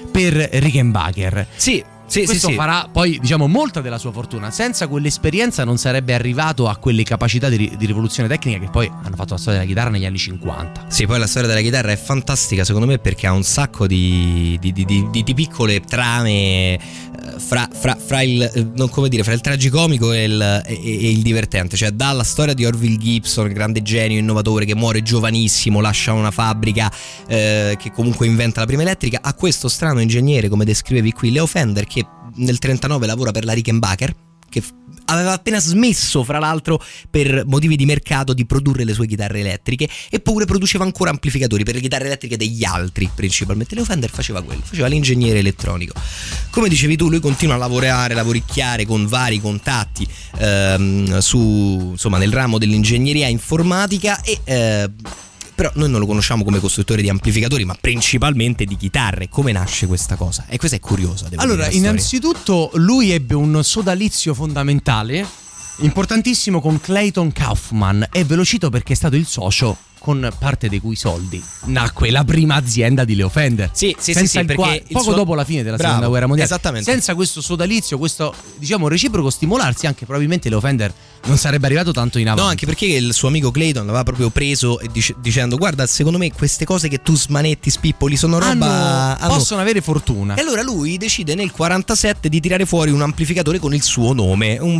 [0.09, 1.45] per Rickenbacker.
[1.57, 2.57] Sì, Sì, Questo sì, sì.
[2.57, 4.49] farà poi, diciamo, molta della sua fortuna.
[4.49, 9.15] Senza quell'esperienza non sarebbe arrivato a quelle capacità di, di rivoluzione tecnica che poi hanno
[9.15, 10.85] fatto la storia della chitarra negli anni 50.
[10.87, 14.57] Sì, poi la storia della chitarra è fantastica secondo me perché ha un sacco di,
[14.59, 16.29] di- di- piccole trame
[16.75, 16.79] eh,
[17.37, 21.09] fra, fra- fra il, eh, non come dire, fra il tragicomico e il, e- e
[21.11, 21.75] il divertente.
[21.75, 26.89] Cioè dalla storia di Orville Gibson, grande genio, innovatore che muore giovanissimo, lascia una fabbrica
[27.27, 31.45] eh, che comunque inventa la prima elettrica, a questo strano ingegnere come descrivevi qui, Leo
[31.45, 31.96] Fender, che
[32.37, 34.15] nel 39 lavora per la Rickenbacker
[34.49, 34.63] che
[35.05, 39.87] aveva appena smesso, fra l'altro, per motivi di mercato, di produrre le sue chitarre elettriche,
[40.09, 43.75] eppure produceva ancora amplificatori per le chitarre elettriche degli altri, principalmente.
[43.75, 45.93] Leo Fender faceva quello, faceva l'ingegnere elettronico.
[46.49, 50.07] Come dicevi tu, lui continua a lavorare, lavoricchiare con vari contatti
[50.39, 54.39] ehm, su, insomma, nel ramo dell'ingegneria informatica e.
[54.43, 54.89] eh,
[55.57, 59.27] però noi non lo conosciamo come costruttore di amplificatori, ma principalmente di chitarre.
[59.27, 60.45] Come nasce questa cosa?
[60.47, 61.29] E questa è curiosa.
[61.37, 65.25] Allora, innanzitutto lui ebbe un sodalizio fondamentale,
[65.77, 70.69] importantissimo con Clayton Kaufman e ve lo cito perché è stato il socio con parte
[70.69, 73.69] dei cui soldi nacque la prima azienda di Leo Fender.
[73.73, 75.87] Sì, sì, sì, Senza sì, il perché quale- poco suo- dopo la fine della Bravo,
[75.89, 76.51] seconda guerra mondiale.
[76.51, 76.91] esattamente.
[76.91, 80.93] Senza questo sodalizio, questo diciamo reciproco stimolarsi, anche probabilmente Leo Fender
[81.25, 82.41] non sarebbe arrivato tanto in avanti.
[82.43, 86.31] No, anche perché il suo amico Clayton l'aveva proprio preso dice- dicendo: Guarda, secondo me
[86.31, 88.49] queste cose che tu smanetti, spippoli, sono roba.
[88.65, 90.35] Hanno- hanno-" possono avere fortuna.
[90.35, 94.57] E allora lui decide nel 47 di tirare fuori un amplificatore con il suo nome,
[94.59, 94.79] un,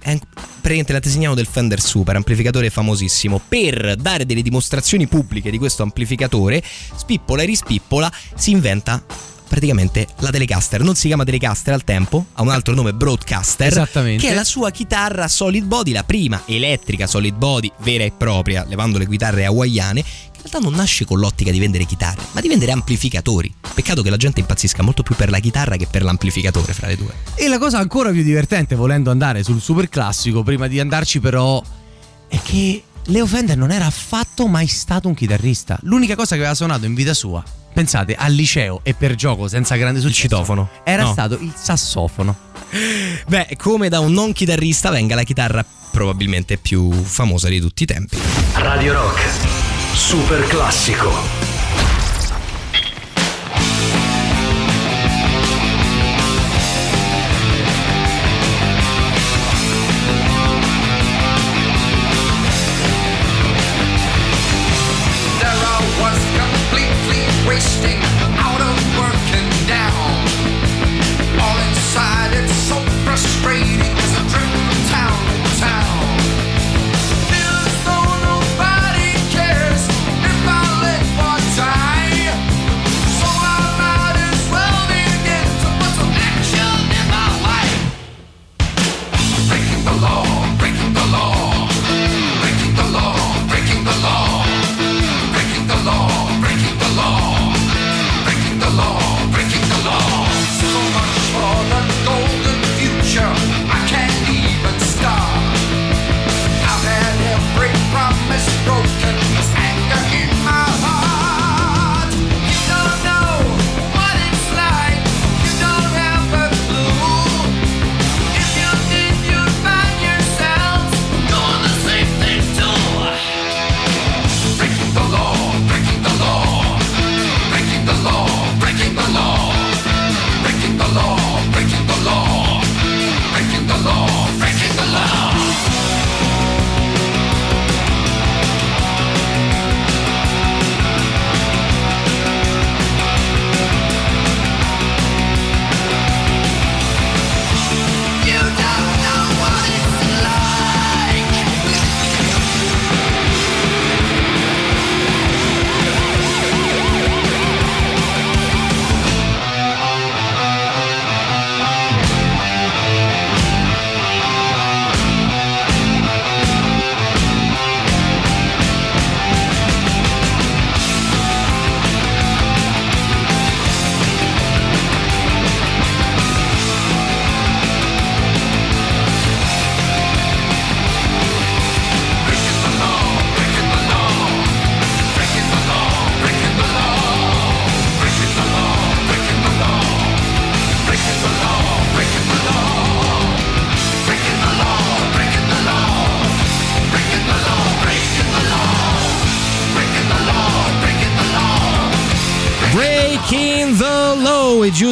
[0.00, 0.18] è
[0.60, 3.40] praticamente l'antesignano del Fender Super, amplificatore famosissimo.
[3.48, 6.62] Per dare delle dimostrazioni pubbliche di questo amplificatore,
[6.94, 9.04] spippola e rispippola, si inventa
[9.48, 10.82] praticamente la Telecaster.
[10.82, 13.66] Non si chiama Telecaster al tempo, ha un altro nome, Broadcaster.
[13.66, 14.24] Esattamente.
[14.24, 18.64] Che è la sua chitarra solid body, la prima elettrica solid body vera e propria,
[18.68, 22.40] levando le chitarre hawaiane, che in realtà non nasce con l'ottica di vendere chitarre, ma
[22.40, 23.52] di vendere amplificatori.
[23.74, 26.96] Peccato che la gente impazzisca molto più per la chitarra che per l'amplificatore fra le
[26.96, 27.12] due.
[27.34, 31.62] E la cosa ancora più divertente, volendo andare sul super classico, prima di andarci però,
[32.28, 35.78] è che Leo Fender non era affatto mai stato un chitarrista.
[35.82, 37.42] L'unica cosa che aveva suonato in vita sua,
[37.72, 40.68] pensate, al liceo e per gioco senza grande successo, citofono.
[40.84, 41.12] era No.
[41.12, 42.36] stato il sassofono.
[43.28, 47.86] Beh, come da un non chitarrista venga la chitarra probabilmente più famosa di tutti i
[47.86, 48.18] tempi.
[48.54, 49.20] Radio Rock.
[49.94, 51.55] Super classico.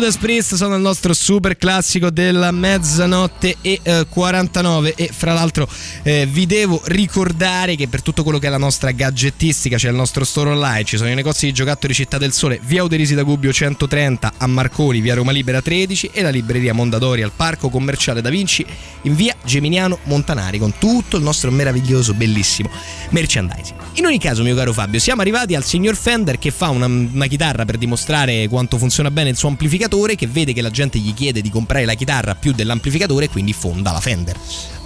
[0.05, 5.67] Judas Priest sono il nostro super classico della mezzanotte e eh, 49 e fra l'altro
[6.03, 9.95] eh, vi devo ricordare che per tutto quello che è la nostra gadgettistica c'è il
[9.95, 13.23] nostro store online, ci sono i negozi di giocattoli Città del Sole, via Uderisi da
[13.23, 18.21] Gubbio 130 a Marconi, via Roma Libera 13 e la libreria Mondadori al Parco Commerciale
[18.21, 18.63] Da Vinci
[19.05, 22.69] in via Geminiano Montanari con tutto il nostro meraviglioso, bellissimo
[23.09, 23.79] merchandising.
[23.95, 27.27] In ogni caso mio caro Fabio, siamo arrivati al signor Fender che fa una, una
[27.27, 31.15] chitarra per dimostrare quanto funziona bene il suo amplificatore, che vede che la gente gli
[31.15, 34.37] chiede di comprare la chitarra più dell'amplificatore e quindi fonda la Fender.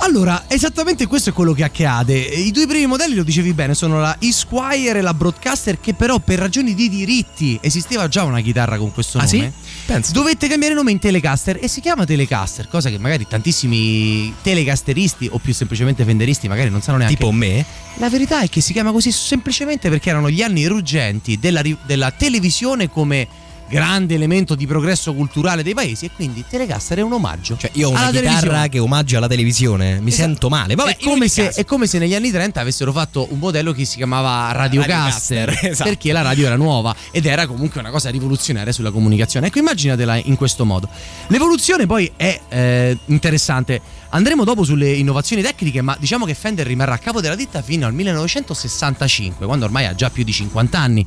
[0.00, 2.16] Allora, esattamente questo è quello che accade.
[2.16, 6.18] I due primi modelli, lo dicevi bene, sono la Esquire e la Broadcaster, che però
[6.18, 9.52] per ragioni di diritti esisteva già una chitarra con questo ah, nome.
[9.54, 9.70] Sì?
[9.86, 10.12] Penso.
[10.12, 15.38] Dovette cambiare nome in Telecaster e si chiama Telecaster, cosa che magari tantissimi telecasteristi o
[15.38, 17.16] più semplicemente fenderisti magari non sanno neanche.
[17.16, 17.64] Tipo me?
[17.96, 22.10] La verità è che si chiama così semplicemente perché erano gli anni ruggenti della, della
[22.12, 23.26] televisione come
[23.68, 27.56] grande elemento di progresso culturale dei paesi e quindi Telecaster è un omaggio.
[27.56, 30.28] Cioè io ho una chitarra che omaggia la televisione, mi esatto.
[30.28, 30.74] sento male.
[30.74, 33.84] Vabbè, è, come se, è, come se, negli anni 30 avessero fatto un modello che
[33.84, 35.90] si chiamava Radiocaster, Radio esatto.
[35.90, 39.48] perché la radio era nuova ed era comunque una cosa rivoluzionaria sulla comunicazione.
[39.48, 40.88] Ecco, immaginatela in questo modo.
[41.28, 43.80] L'evoluzione poi è eh, interessante.
[44.10, 47.86] Andremo dopo sulle innovazioni tecniche, ma diciamo che Fender rimarrà a capo della ditta fino
[47.86, 51.06] al 1965, quando ormai ha già più di 50 anni.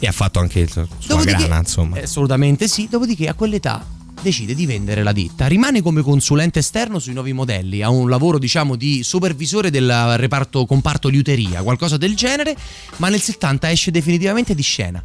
[0.00, 2.00] E ha fatto anche il sua grana, insomma.
[2.00, 3.86] Assolutamente sì, dopodiché a quell'età
[4.20, 5.46] decide di vendere la ditta.
[5.46, 10.66] Rimane come consulente esterno sui nuovi modelli, ha un lavoro diciamo di supervisore del reparto
[10.66, 12.56] comparto liuteria, qualcosa del genere,
[12.96, 15.02] ma nel 70 esce definitivamente di scena.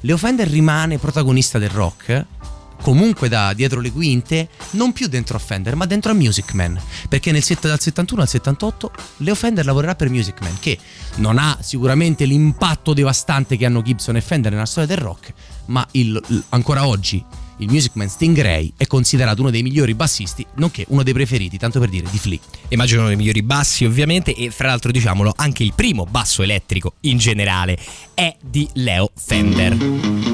[0.00, 2.26] Leo Fender rimane protagonista del rock
[2.82, 6.78] comunque da dietro le quinte, non più dentro a Fender, ma dentro a Music Man.
[7.08, 10.78] Perché nel dal 71 al 78 Leo Fender lavorerà per Music Man, che
[11.16, 15.32] non ha sicuramente l'impatto devastante che hanno Gibson e Fender nella storia del rock,
[15.66, 16.20] ma il,
[16.50, 17.24] ancora oggi
[17.58, 21.78] il Music Man Stingray è considerato uno dei migliori bassisti, nonché uno dei preferiti, tanto
[21.78, 22.38] per dire, di Flea.
[22.68, 26.94] Immagino uno dei migliori bassi, ovviamente, e fra l'altro diciamolo, anche il primo basso elettrico
[27.00, 27.78] in generale
[28.14, 30.31] è di Leo Fender.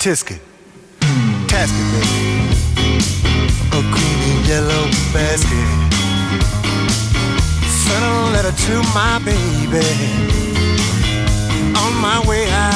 [0.00, 0.40] Tisket,
[1.46, 2.40] Tasket, baby.
[3.68, 5.68] A green and yellow basket.
[7.68, 9.84] Sent a letter to my baby.
[11.76, 12.72] On my way, I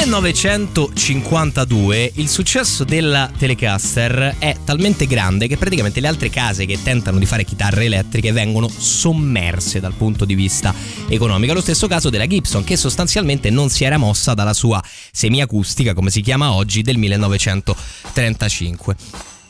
[0.00, 7.18] 1952 il successo della Telecaster è talmente grande che praticamente le altre case che tentano
[7.18, 10.74] di fare chitarre elettriche vengono sommerse dal punto di vista
[11.06, 11.52] economico.
[11.52, 14.82] Lo stesso caso della Gibson che sostanzialmente non si era mossa dalla sua
[15.12, 18.96] semiacustica, come si chiama oggi, del 1935.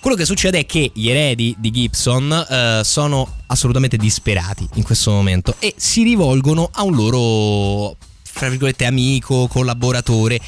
[0.01, 5.13] Quello che succede è che gli eredi di Gibson eh, sono assolutamente disperati in questo
[5.13, 7.97] momento e si rivolgono a un loro
[8.33, 10.41] fra virgolette amico, collaboratore,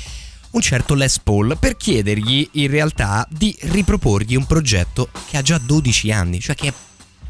[0.53, 5.59] un certo Les Paul, per chiedergli in realtà di riproporgli un progetto che ha già
[5.59, 6.73] 12 anni, cioè che è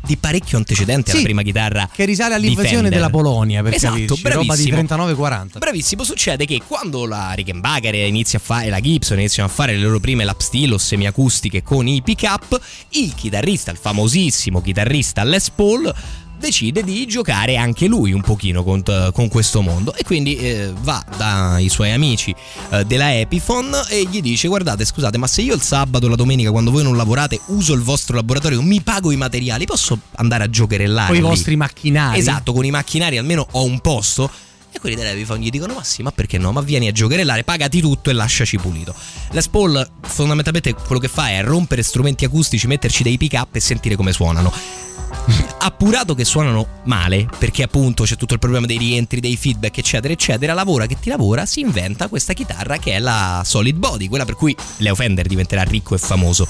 [0.04, 4.22] di parecchio antecedente Sì, alla prima chitarra Che risale all'invasione della Polonia, per esatto, capirci,
[4.30, 5.04] roba di bravissimo.
[5.04, 5.58] 39-40.
[5.58, 9.82] Bravissimo, succede che quando la Rickenbacker inizia a fare la Gibson iniziano a fare le
[9.82, 15.22] loro prime lap steel o semiacustiche con i pick up, il chitarrista, il famosissimo chitarrista
[15.22, 15.94] Les Paul
[16.42, 18.82] decide di giocare anche lui un pochino con,
[19.12, 22.34] con questo mondo e quindi eh, va dai suoi amici
[22.70, 26.50] eh, della Epiphone e gli dice guardate scusate ma se io il sabato la domenica
[26.50, 30.50] quando voi non lavorate uso il vostro laboratorio mi pago i materiali posso andare a
[30.50, 32.18] giocherellare Con i lì?" vostri macchinari.
[32.18, 34.30] Esatto, con i macchinari almeno ho un posto.
[34.74, 36.50] E quelli dell'Epiphone gli dicono: Ma sì, ma perché no?
[36.50, 38.94] Ma vieni a giocherellare, pagati tutto e lasciaci pulito.
[39.32, 43.60] Les Paul fondamentalmente quello che fa è rompere strumenti acustici, metterci dei pick up e
[43.60, 44.50] sentire come suonano.
[45.58, 50.12] Appurato che suonano male, perché appunto c'è tutto il problema dei rientri, dei feedback, eccetera,
[50.12, 54.24] eccetera, lavora che ti lavora, si inventa questa chitarra che è la Solid Body, quella
[54.24, 56.48] per cui Leo Fender diventerà ricco e famoso.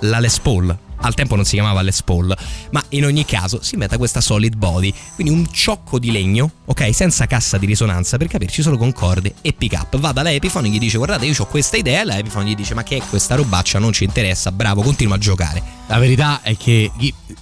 [0.00, 0.89] La Les Paul.
[1.02, 2.36] Al tempo non si chiamava Les Paul,
[2.72, 6.94] ma in ogni caso si mette questa solid body, quindi un ciocco di legno, ok,
[6.94, 9.98] senza cassa di risonanza per capirci solo con corde e pick up.
[9.98, 12.74] Va dalla Epiphone e gli dice "Guardate, io ho questa idea", la Epiphone gli dice
[12.74, 13.78] "Ma che è questa robaccia?
[13.78, 15.62] Non ci interessa, bravo, continua a giocare".
[15.88, 16.90] La verità è che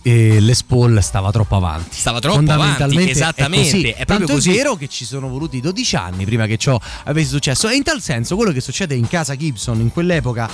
[0.03, 1.97] eh, Les Paul stava troppo avanti.
[1.99, 3.89] Stava troppo avanti, esattamente, È, così.
[3.89, 4.51] è proprio Tanto così.
[4.51, 7.69] è vero che ci sono voluti 12 anni prima che ciò avesse successo.
[7.69, 10.49] E in tal senso, quello che succede in casa Gibson in quell'epoca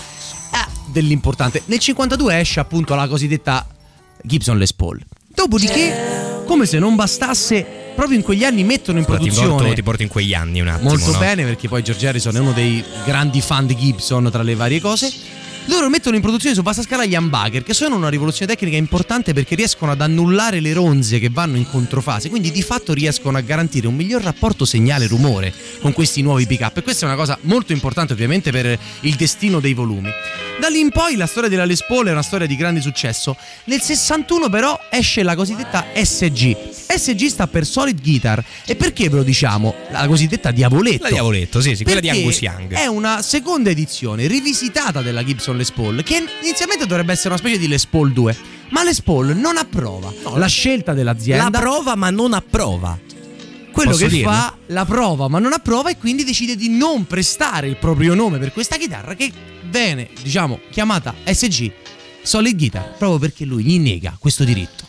[0.87, 1.63] dell'importante.
[1.67, 3.67] Nel 52 esce appunto la cosiddetta
[4.23, 5.01] Gibson Les Paul.
[5.35, 9.49] Dopodiché, come se non bastasse, proprio in quegli anni mettono in Ti produzione.
[9.49, 10.91] porto, ti porto in quegli anni un attimo.
[10.91, 11.19] Molto no?
[11.19, 14.81] bene perché poi George Harrison è uno dei grandi fan di Gibson tra le varie
[14.81, 15.13] cose.
[15.67, 19.33] Loro mettono in produzione su vasta scala gli humbucker, che sono una rivoluzione tecnica importante
[19.33, 23.41] perché riescono ad annullare le ronze che vanno in controfase, quindi di fatto riescono a
[23.41, 26.77] garantire un miglior rapporto segnale-rumore con questi nuovi pick-up.
[26.77, 30.11] E questa è una cosa molto importante ovviamente per il destino dei volumi.
[30.61, 33.37] Da lì in poi la storia della Les Paul è una storia di grande successo.
[33.65, 36.57] Nel 61 però esce la cosiddetta SG.
[36.95, 38.45] SG sta per Solid Guitar.
[38.65, 39.75] E perché ve lo diciamo?
[39.91, 41.03] La cosiddetta Diavoletto.
[41.03, 42.73] La Diavoletto, sì, sì, quella di Angus Young.
[42.73, 47.59] È una seconda edizione rivisitata della Gibson Les Paul, che inizialmente dovrebbe essere una specie
[47.59, 48.37] di Les Paul 2.
[48.71, 51.45] Ma Les Paul non approva la scelta dell'azienda.
[51.51, 52.99] La prova ma non approva.
[53.73, 54.31] quello Posso che dirlo?
[54.31, 58.39] fa la prova, ma non approva e quindi decide di non prestare il proprio nome
[58.39, 59.31] per questa chitarra che
[59.69, 61.71] viene, diciamo, chiamata SG
[62.23, 64.84] Solid Guitar, proprio perché lui gli nega questo diritto.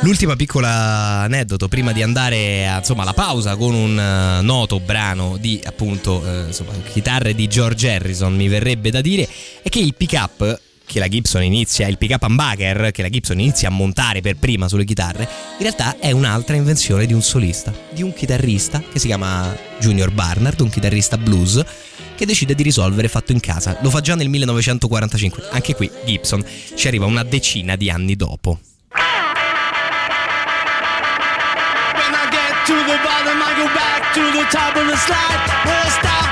[0.00, 5.36] L'ultima piccola aneddoto prima di andare a, insomma, alla pausa con un eh, noto brano
[5.38, 9.28] di appunto eh, insomma, chitarre di George Harrison mi verrebbe da dire
[9.62, 13.08] è che il pick up che la Gibson inizia, il pick up humbucker che la
[13.08, 17.22] Gibson inizia a montare per prima sulle chitarre, in realtà è un'altra invenzione di un
[17.22, 21.64] solista, di un chitarrista che si chiama Junior Barnard, un chitarrista blues
[22.14, 23.78] che decide di risolvere fatto in casa.
[23.80, 25.48] Lo fa già nel 1945.
[25.50, 28.58] Anche qui Gibson ci arriva una decina di anni dopo.
[34.14, 35.40] To the top of the slide.
[35.64, 36.31] I stop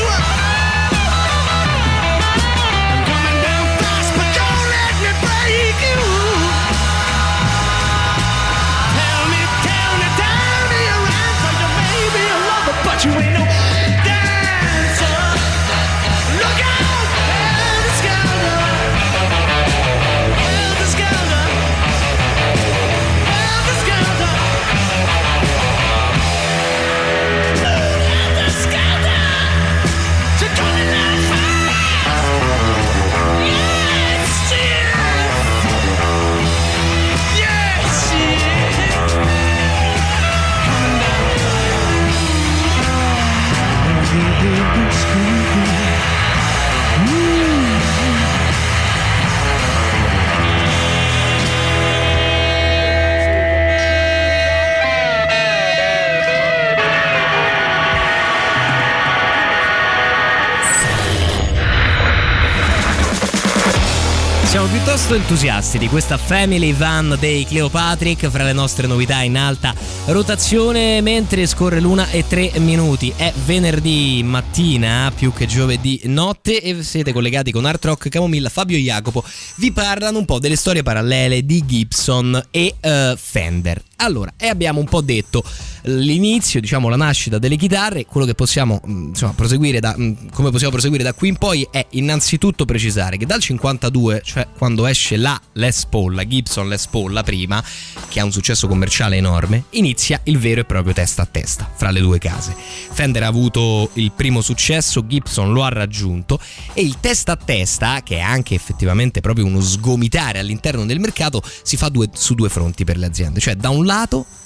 [65.11, 69.73] Piuttosto entusiasti di questa Family Van dei Cleopatrick fra le nostre novità in alta
[70.05, 73.11] rotazione mentre scorre l'una e tre minuti.
[73.15, 78.49] È venerdì mattina più che giovedì notte e siete collegati con Art Rock Camomilla.
[78.49, 79.23] Fabio e Jacopo
[79.55, 83.90] vi parlano un po' delle storie parallele di Gibson e eh, Fender.
[84.01, 85.43] Allora, e abbiamo un po' detto
[85.83, 90.49] l'inizio, diciamo la nascita delle chitarre, quello che possiamo mh, insomma, proseguire da, mh, come
[90.49, 95.17] possiamo proseguire da qui in poi è innanzitutto precisare che dal 52, cioè quando esce
[95.17, 97.63] la Les Paul, la Gibson Les Paul, la prima,
[98.09, 101.91] che ha un successo commerciale enorme, inizia il vero e proprio testa a testa fra
[101.91, 102.55] le due case.
[102.91, 106.39] Fender ha avuto il primo successo, Gibson lo ha raggiunto
[106.73, 111.41] e il testa a testa, che è anche effettivamente proprio uno sgomitare all'interno del mercato,
[111.61, 113.90] si fa due, su due fronti per le aziende, cioè da un lato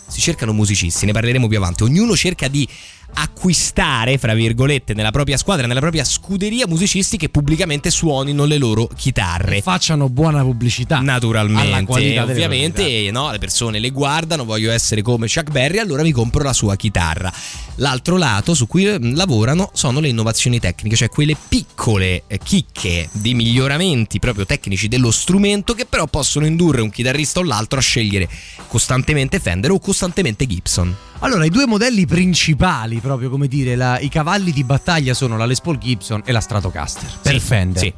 [0.07, 2.67] si cercano musicisti, ne parleremo più avanti, ognuno cerca di
[3.15, 8.87] acquistare, fra virgolette, nella propria squadra, nella propria scuderia musicisti che pubblicamente suonino le loro
[8.95, 9.57] chitarre.
[9.57, 10.99] E facciano buona pubblicità.
[10.99, 16.43] Naturalmente, ovviamente, no, le persone le guardano, voglio essere come Chuck Berry, allora mi compro
[16.43, 17.31] la sua chitarra.
[17.79, 23.09] L'altro lato su cui eh, lavorano sono le innovazioni tecniche, cioè quelle piccole eh, chicche
[23.11, 27.81] di miglioramenti proprio tecnici dello strumento che però possono indurre un chitarrista o l'altro a
[27.81, 28.29] scegliere
[28.67, 30.95] costantemente Fender o costantemente Gibson.
[31.19, 35.45] Allora, i due modelli principali, proprio come dire, la- i cavalli di battaglia sono la
[35.45, 37.81] Les Paul Gibson e la Stratocaster per Sì, Fender.
[37.83, 37.93] sì.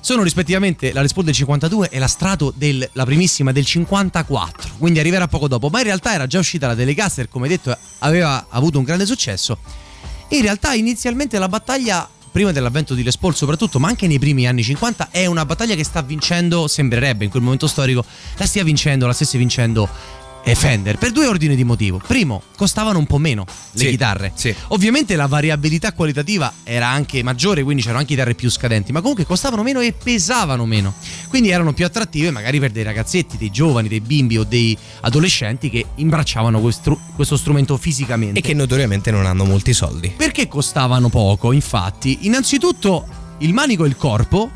[0.00, 4.76] Sono rispettivamente la Les Paul del 52 e la Strato del, la primissima del 54,
[4.78, 8.46] quindi arriverà poco dopo, ma in realtà era già uscita la Telecaster, come detto, aveva
[8.48, 9.58] avuto un grande successo.
[10.30, 14.46] In realtà inizialmente la battaglia prima dell'avvento di Les Paul soprattutto, ma anche nei primi
[14.46, 18.02] anni 50 è una battaglia che sta vincendo, sembrerebbe in quel momento storico,
[18.36, 19.88] la stia vincendo, la stesse vincendo
[20.48, 22.00] e Fender per due ordini di motivo.
[22.06, 24.32] Primo, costavano un po' meno le Sì, chitarre.
[24.34, 24.54] sì.
[24.68, 29.26] Ovviamente la variabilità qualitativa era anche maggiore, quindi c'erano anche chitarre più scadenti, ma comunque
[29.26, 30.94] costavano meno e pesavano meno.
[31.28, 35.68] Quindi erano più attrattive magari per dei ragazzetti, dei giovani, dei bimbi o dei adolescenti
[35.68, 38.38] che imbracciavano questo, questo strumento fisicamente.
[38.38, 40.14] E che notoriamente non hanno molti soldi.
[40.16, 42.20] Perché costavano poco, infatti?
[42.22, 43.06] Innanzitutto
[43.40, 44.50] il manico e il corpo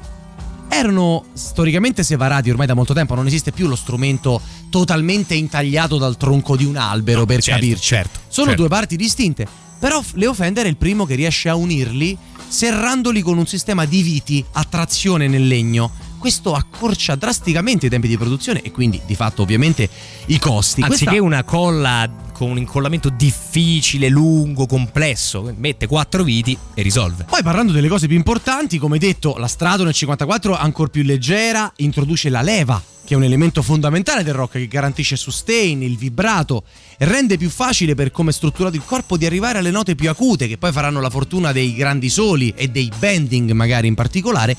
[0.73, 6.17] erano storicamente separati ormai da molto tempo, non esiste più lo strumento totalmente intagliato dal
[6.17, 7.85] tronco di un albero No, per certo, capirci.
[7.85, 8.63] certo, Sono certo.
[8.63, 9.47] due parti distinte,
[9.79, 12.17] però Leo Fender è il primo che riesce a unirli
[12.49, 15.91] serrandoli con un sistema di viti a trazione nel legno.
[16.23, 19.89] Questo accorcia drasticamente i tempi di produzione e quindi di fatto ovviamente
[20.27, 20.81] i costi.
[20.81, 27.25] Anziché Questa- una colla con un incollamento difficile, lungo, complesso, mette quattro viti e risolve.
[27.25, 31.73] Poi parlando delle cose più importanti, come detto, la Strato nel 54 ancora più leggera
[31.79, 36.63] introduce la leva, che è un elemento fondamentale del rock che garantisce sustain, il vibrato
[36.99, 40.09] e rende più facile per come è strutturato il corpo di arrivare alle note più
[40.09, 44.57] acute che poi faranno la fortuna dei grandi soli e dei bending magari in particolare.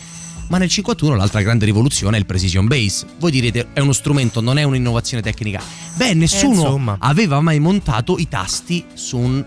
[0.48, 3.06] Ma nel 51 l'altra grande rivoluzione è il precision bass.
[3.18, 5.62] Voi direte è uno strumento, non è un'innovazione tecnica.
[5.96, 6.98] Beh, nessuno insomma.
[7.00, 9.46] aveva mai montato i tasti su un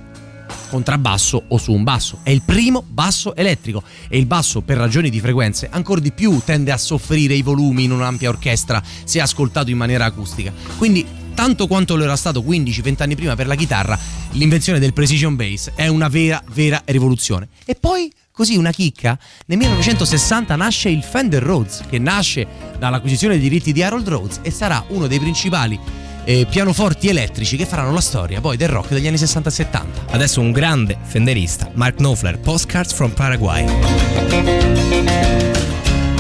[0.68, 2.20] contrabbasso o su un basso.
[2.22, 6.40] È il primo basso elettrico e il basso per ragioni di frequenze ancora di più
[6.44, 10.52] tende a soffrire i volumi in un'ampia orchestra se ascoltato in maniera acustica.
[10.76, 13.98] Quindi tanto quanto lo era stato 15-20 anni prima per la chitarra,
[14.32, 17.48] l'invenzione del precision bass è una vera vera rivoluzione.
[17.64, 22.46] E poi Così una chicca, nel 1960 nasce il Fender Rhodes, che nasce
[22.78, 25.80] dall'acquisizione dei diritti di Harold Rhodes e sarà uno dei principali
[26.22, 30.04] eh, pianoforti elettrici che faranno la storia poi del rock degli anni 60 e 70.
[30.10, 33.64] Adesso un grande fenderista, Mark Knopfler, Postcards from Paraguay.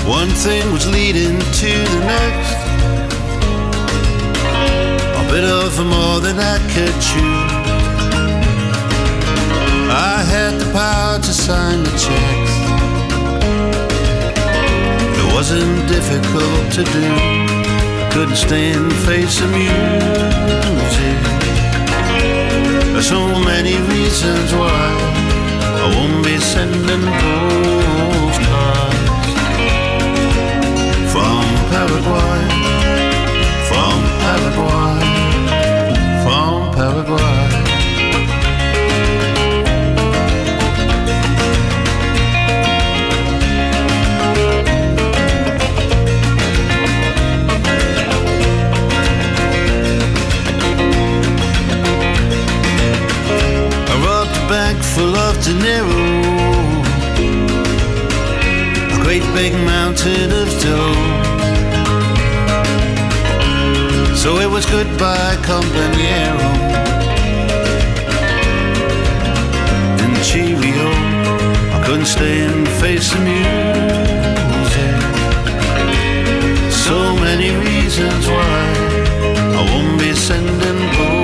[0.06, 2.56] One thing was leading to the next.
[5.16, 7.45] A bit of more than I could chew.
[9.98, 12.54] I had the power to sign the checks.
[15.16, 17.06] It wasn't difficult to do.
[18.04, 21.20] I couldn't stand facing music.
[22.92, 24.84] There's so many reasons why
[25.80, 29.00] I won't be sending postcards
[31.12, 31.40] from
[31.72, 32.25] Paraguay,
[59.36, 60.96] big mountain of dough.
[64.22, 66.48] So it was goodbye, compañero.
[70.02, 70.88] And cheerio,
[71.76, 74.96] I couldn't stay and face the music.
[76.86, 78.58] So many reasons why
[79.58, 81.15] I won't be sending postcards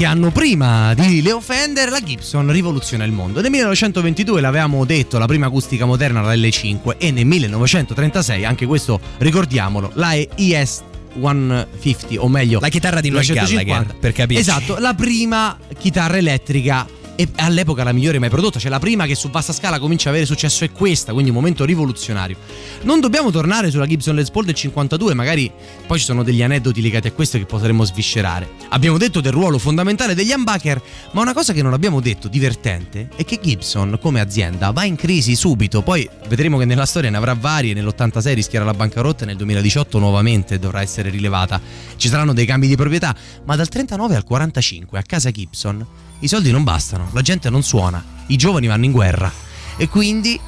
[0.00, 3.42] qualche anno prima di Leo Fender, la Gibson rivoluziona il mondo.
[3.42, 8.98] Nel 1922 l'avevamo detto, la prima acustica moderna la L5 e nel 1936, anche questo
[9.18, 10.82] ricordiamolo, la ES
[11.12, 13.72] 150 o meglio La chitarra di Noel 250.
[13.72, 14.40] Gallagher, per capirci.
[14.40, 16.86] Esatto, la prima chitarra elettrica
[17.20, 20.12] e all'epoca la migliore mai prodotta, cioè la prima che su vasta scala comincia a
[20.12, 22.38] avere successo è questa, quindi un momento rivoluzionario.
[22.84, 25.52] Non dobbiamo tornare sulla Gibson Les Paul del 52, magari
[25.86, 28.48] poi ci sono degli aneddoti legati a questo che potremmo sviscerare.
[28.70, 33.10] Abbiamo detto del ruolo fondamentale degli humbucker, ma una cosa che non abbiamo detto divertente
[33.16, 37.18] è che Gibson come azienda va in crisi subito, poi vedremo che nella storia ne
[37.18, 41.60] avrà varie, nell'86 rischierà la bancarotta e nel 2018 nuovamente dovrà essere rilevata.
[41.96, 43.14] Ci saranno dei cambi di proprietà,
[43.44, 45.86] ma dal 39 al 45 a casa Gibson
[46.22, 49.32] i soldi non bastano, la gente non suona, i giovani vanno in guerra
[49.76, 50.38] e quindi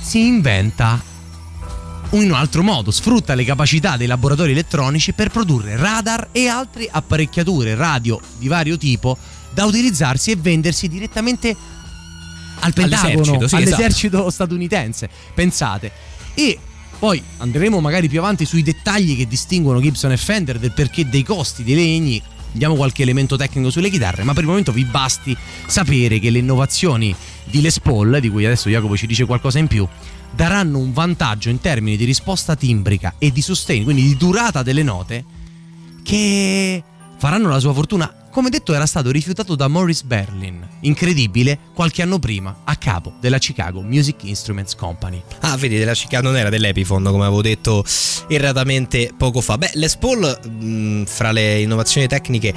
[0.00, 1.00] si inventa
[2.10, 6.88] in un altro modo, sfrutta le capacità dei laboratori elettronici per produrre radar e altre
[6.90, 9.18] apparecchiature radio di vario tipo
[9.52, 11.54] da utilizzarsi e vendersi direttamente
[12.60, 15.08] al Pentagono, All'esercito, sì, all'esercito statunitense.
[15.34, 15.92] Pensate.
[16.34, 16.58] E
[16.98, 21.22] poi andremo magari più avanti sui dettagli che distinguono Gibson e Fender del perché dei
[21.22, 22.22] costi dei legni.
[22.52, 25.36] Diamo qualche elemento tecnico sulle chitarre, ma per il momento vi basti
[25.66, 29.66] sapere che le innovazioni di Les Paul, di cui adesso Jacopo ci dice qualcosa in
[29.66, 29.86] più,
[30.34, 34.82] daranno un vantaggio in termini di risposta timbrica e di sostegno, quindi di durata delle
[34.82, 35.24] note,
[36.02, 36.82] che
[37.16, 38.12] faranno la sua fortuna.
[38.38, 43.38] Come detto, era stato rifiutato da Morris Berlin, incredibile, qualche anno prima, a capo della
[43.38, 45.20] Chicago Music Instruments Company.
[45.40, 47.84] Ah, vedi, della Chicago non era dell'Epiphone, come avevo detto
[48.28, 49.58] erratamente poco fa.
[49.58, 52.54] Beh, Les Paul, mh, fra le innovazioni tecniche,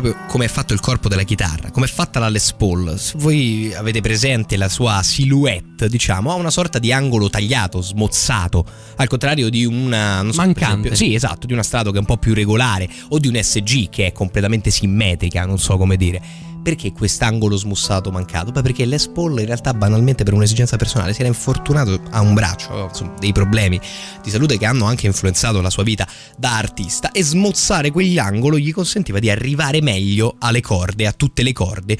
[0.00, 2.98] proprio come è fatto il corpo della chitarra, come è fatta la Les Paul.
[2.98, 8.64] Se voi avete presente la sua silhouette, diciamo, ha una sorta di angolo tagliato, smozzato,
[8.96, 10.88] al contrario di una non so, Mancante.
[10.88, 13.38] esempio- sì, esatto, di una strato che è un po' più regolare o di un
[13.42, 16.22] SG che è completamente simmetrica, non so come dire.
[16.68, 18.52] Perché quest'angolo smussato mancato?
[18.52, 22.34] Beh, perché Les Paul in realtà banalmente per un'esigenza personale si era infortunato a un
[22.34, 23.80] braccio, insomma, dei problemi
[24.22, 26.06] di salute che hanno anche influenzato la sua vita
[26.36, 31.42] da artista e smozzare quegli angoli gli consentiva di arrivare meglio alle corde, a tutte
[31.42, 31.98] le corde.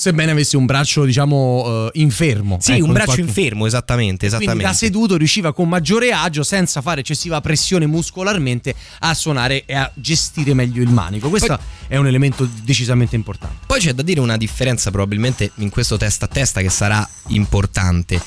[0.00, 2.56] Sebbene avesse un braccio, diciamo, eh, infermo.
[2.58, 4.78] Sì, Ecco, un braccio qualche- infermo, esattamente, Quindi da esattamente.
[4.78, 10.54] seduto riusciva con maggiore agio, senza fare eccessiva pressione muscolarmente, a suonare e a gestire
[10.54, 11.28] meglio il manico.
[11.28, 13.66] Questo è un elemento decisamente importante.
[13.66, 18.18] Poi c'è da dire una differenza probabilmente in questo testa a testa che sarà importante.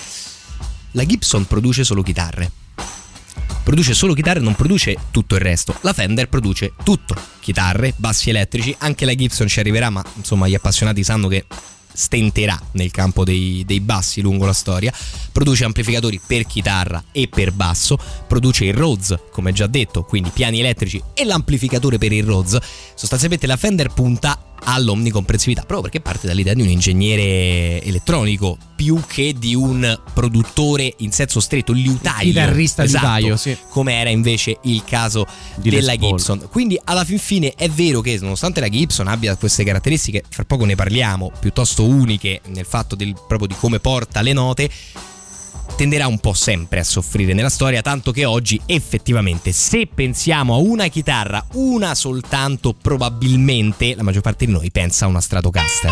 [0.92, 2.52] La Gibson produce solo chitarre.
[3.64, 5.76] Produce solo chitarre, non produce tutto il resto.
[5.82, 7.16] La Fender produce tutto.
[7.39, 11.45] Chitarre, bassi elettrici, anche la Gibson ci arriverà, ma insomma gli appassionati sanno che
[11.93, 14.93] stenterà nel campo dei, dei bassi lungo la storia.
[15.32, 17.97] Produce amplificatori per chitarra e per basso.
[18.28, 22.57] Produce il Rhodes, come già detto, quindi piani elettrici e l'amplificatore per il Rhodes.
[22.95, 29.34] Sostanzialmente la Fender punta all'omnicomprensività, proprio perché parte dall'idea di un ingegnere elettronico più che
[29.38, 32.28] di un produttore in senso stretto, liutaio.
[32.28, 33.57] Chitarrista Esatto, liutaio, sì.
[33.70, 35.95] Come era invece il caso Di della.
[35.95, 36.47] Gibson.
[36.49, 40.66] Quindi alla fin fine è vero che nonostante la Gibson abbia queste caratteristiche, fra poco
[40.66, 44.70] ne parliamo, piuttosto uniche nel fatto del, proprio di come porta le note,
[45.76, 50.58] tenderà un po' sempre a soffrire nella storia, tanto che oggi effettivamente se pensiamo a
[50.58, 55.92] una chitarra, una soltanto, probabilmente la maggior parte di noi pensa a una Stratocaster.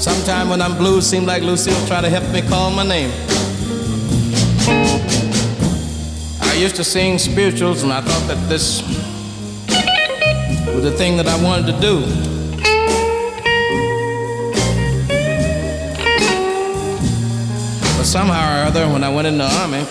[0.00, 3.10] Sometime when I'm blue, seem like Lucille try to help me call my name.
[6.40, 8.80] I used to sing spirituals, and I thought that this
[10.72, 12.00] was the thing that I wanted to do.
[17.98, 19.84] But somehow or other, when I went in the army,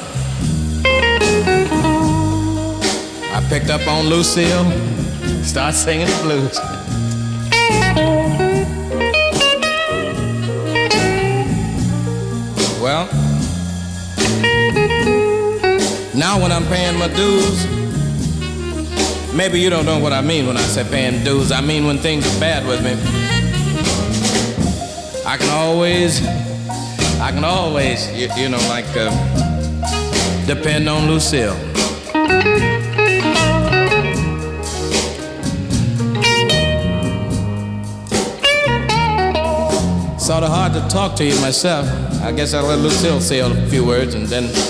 [3.32, 4.66] I picked up on Lucille,
[5.44, 6.79] started singing the blues.
[16.20, 17.66] Now when I'm paying my dues,
[19.34, 21.50] maybe you don't know what I mean when I say paying dues.
[21.50, 22.92] I mean when things are bad with me.
[25.26, 26.22] I can always,
[27.22, 29.10] I can always, you, you know, like uh,
[30.46, 31.56] depend on Lucille.
[40.20, 41.88] Sort of hard to talk to you myself.
[42.22, 44.69] I guess I'll let Lucille say a few words and then.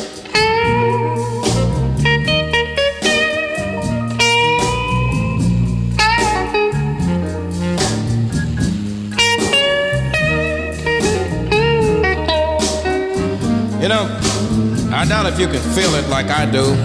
[15.09, 16.75] Doubt if you can feel it like I do.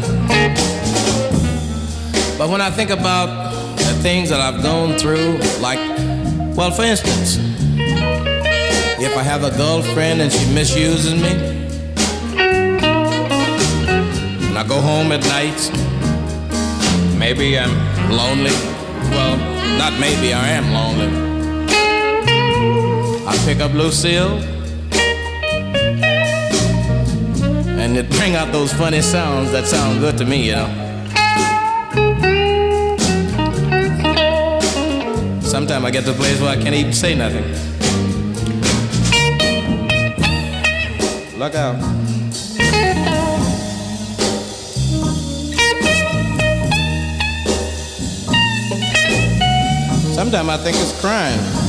[2.38, 5.78] But when I think about the things that I've gone through, like,
[6.56, 7.36] well, for instance,
[8.98, 11.32] if I have a girlfriend and she misuses me,
[14.48, 15.60] and I go home at night,
[17.18, 17.74] maybe I'm
[18.10, 18.56] lonely.
[19.10, 19.36] Well,
[19.76, 21.10] not maybe, I am lonely.
[23.28, 24.40] I pick up Lucille,
[27.96, 30.68] and it bring out those funny sounds that sound good to me, you know.
[35.40, 37.44] Sometimes I get to a place where I can't even say nothing.
[41.38, 41.80] Look out.
[50.14, 51.63] Sometimes I think it's crime.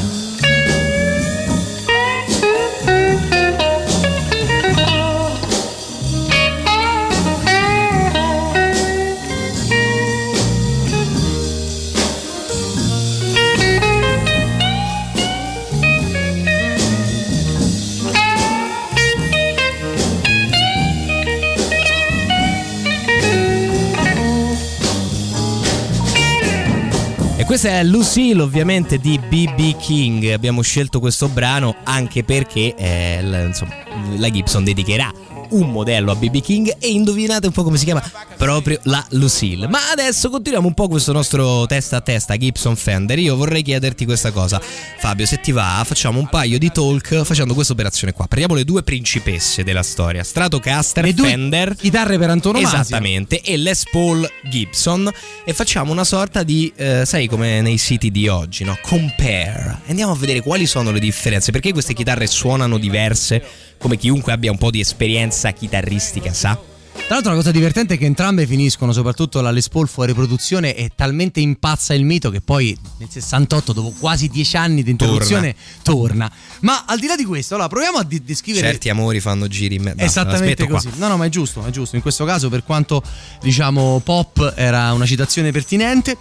[27.46, 30.32] E questa è Lucille ovviamente di BB King.
[30.32, 33.72] Abbiamo scelto questo brano anche perché eh, la, insomma,
[34.18, 35.14] la Gibson dedicherà
[35.50, 38.02] un modello a BB King e indovinate un po' come si chiama
[38.38, 39.68] proprio la Lucille.
[39.68, 43.18] Ma adesso continuiamo un po' questo nostro testa a testa Gibson Fender.
[43.20, 44.62] Io vorrei chiederti questa cosa,
[45.00, 48.28] Fabio, se ti va, facciamo un paio di talk facendo questa operazione qua.
[48.28, 52.82] Prendiamo le due principesse della storia, Stratocaster Le due Fender chitarre per antonomasia.
[52.82, 55.10] Esattamente, e Les Paul Gibson
[55.44, 58.78] e facciamo una sorta di, eh, sai come nei siti di oggi, no?
[58.82, 59.82] Compare.
[59.88, 63.44] Andiamo a vedere quali sono le differenze, perché queste chitarre suonano diverse,
[63.78, 66.74] come chiunque abbia un po' di esperienza chitarristica sa.
[66.96, 70.74] Tra l'altro la cosa divertente è che entrambe finiscono, soprattutto la Les Paul fuori produzione,
[70.74, 75.56] è talmente impazza il mito che poi nel 68, dopo quasi dieci anni di interruzione,
[75.84, 76.32] torna.
[76.62, 78.66] Ma al di là di questo, allora proviamo a di- descrivere...
[78.72, 79.90] Certi amori fanno giri in me.
[79.94, 80.82] basta, Esattamente aspetto qua.
[80.82, 80.90] così.
[81.00, 81.96] No, no, ma è giusto, è giusto.
[81.96, 83.04] In questo caso, per quanto
[83.40, 86.18] diciamo pop era una citazione pertinente.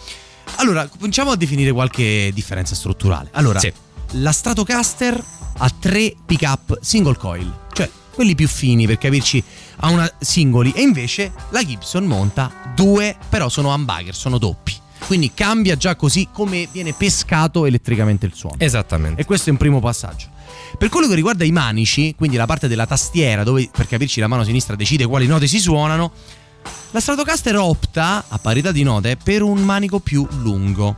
[0.57, 3.31] Allora, cominciamo a definire qualche differenza strutturale.
[3.33, 3.72] Allora, Sì.
[4.16, 5.25] la Stratocaster
[5.57, 9.42] ha tre pick-up single coil, cioè quelli più fini per capirci
[9.78, 14.72] ha una singoli e invece la Gibson monta due, però sono humbucker, sono doppi.
[15.06, 18.56] Quindi cambia già così come viene pescato elettricamente il suono.
[18.58, 19.20] Esattamente.
[19.20, 20.28] E questo è un primo passaggio.
[20.78, 24.28] Per quello che riguarda i manici, quindi la parte della tastiera dove per capirci la
[24.28, 26.12] mano sinistra decide quali note si suonano,
[26.90, 30.96] la Stratocaster opta, a parità di note, per un manico più lungo.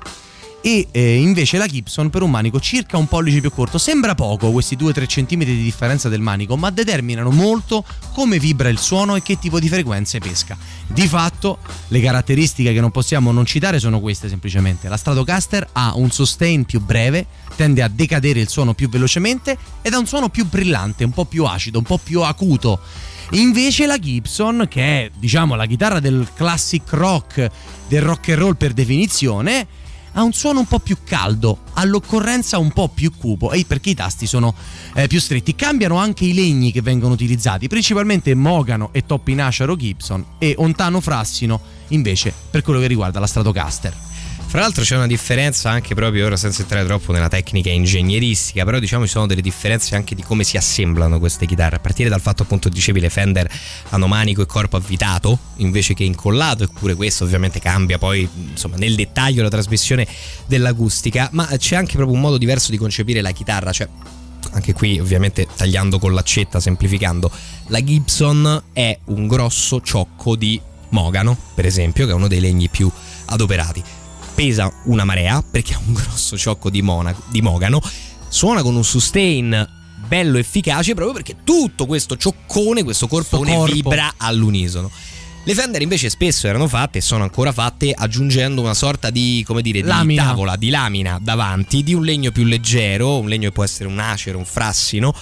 [0.66, 3.78] E eh, invece la Gibson per un manico circa un pollice più corto.
[3.78, 8.80] Sembra poco questi 2-3 cm di differenza del manico, ma determinano molto come vibra il
[8.80, 10.58] suono e che tipo di frequenze pesca.
[10.88, 14.88] Di fatto, le caratteristiche che non possiamo non citare sono queste semplicemente.
[14.88, 19.94] La Stratocaster ha un sustain più breve, tende a decadere il suono più velocemente ed
[19.94, 22.80] ha un suono più brillante, un po' più acido, un po' più acuto.
[23.30, 27.48] Invece la Gibson, che è diciamo la chitarra del classic rock,
[27.86, 29.84] del rock and roll per definizione,
[30.16, 33.94] ha un suono un po' più caldo, all'occorrenza un po' più cupo, e perché i
[33.94, 34.54] tasti sono
[34.94, 35.54] eh, più stretti.
[35.54, 41.60] Cambiano anche i legni che vengono utilizzati, principalmente Mogano e Toppinacero Gibson e Ontano Frassino
[41.88, 43.94] invece per quello che riguarda la Stratocaster.
[44.56, 48.78] Fra l'altro c'è una differenza anche proprio ora senza entrare troppo nella tecnica ingegneristica, però
[48.78, 52.22] diciamo ci sono delle differenze anche di come si assemblano queste chitarre, a partire dal
[52.22, 53.46] fatto appunto dicevi le Fender
[53.90, 58.94] hanno manico e corpo avvitato invece che incollato, eppure questo ovviamente cambia poi insomma nel
[58.94, 60.06] dettaglio la trasmissione
[60.46, 63.86] dell'acustica, ma c'è anche proprio un modo diverso di concepire la chitarra, cioè
[64.52, 67.30] anche qui ovviamente tagliando con l'accetta, semplificando,
[67.66, 72.70] la Gibson è un grosso ciocco di mogano, per esempio, che è uno dei legni
[72.70, 72.90] più
[73.26, 73.95] adoperati.
[74.36, 77.80] Pesa una marea perché ha un grosso ciocco di, mona- di mogano,
[78.28, 79.66] suona con un sustain
[80.06, 83.72] bello efficace proprio perché tutto questo cioccone, questo corpone corpo.
[83.72, 84.90] vibra all'unisono.
[85.44, 89.62] Le Fender invece spesso erano fatte e sono ancora fatte aggiungendo una sorta di, come
[89.62, 90.24] dire, di Lamina.
[90.24, 93.98] tavola, di lamina davanti, di un legno più leggero, un legno che può essere un
[93.98, 95.14] acero, un frassino,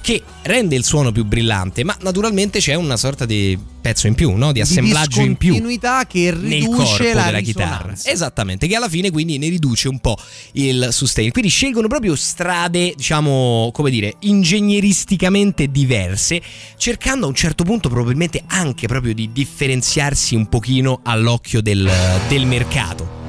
[0.00, 4.32] che rende il suono più brillante, ma naturalmente c'è una sorta di pezzo in più,
[4.32, 4.52] no?
[4.52, 7.94] di assemblaggio in più Continuità che nel corpo riduce la della chitarra.
[8.02, 10.16] Esattamente, che alla fine quindi ne riduce un po'
[10.52, 11.30] il sustain.
[11.30, 16.40] Quindi scelgono proprio strade, diciamo, come dire, ingegneristicamente diverse,
[16.76, 21.90] cercando a un certo punto probabilmente anche proprio di differenziarsi un pochino all'occhio del,
[22.28, 23.19] del mercato.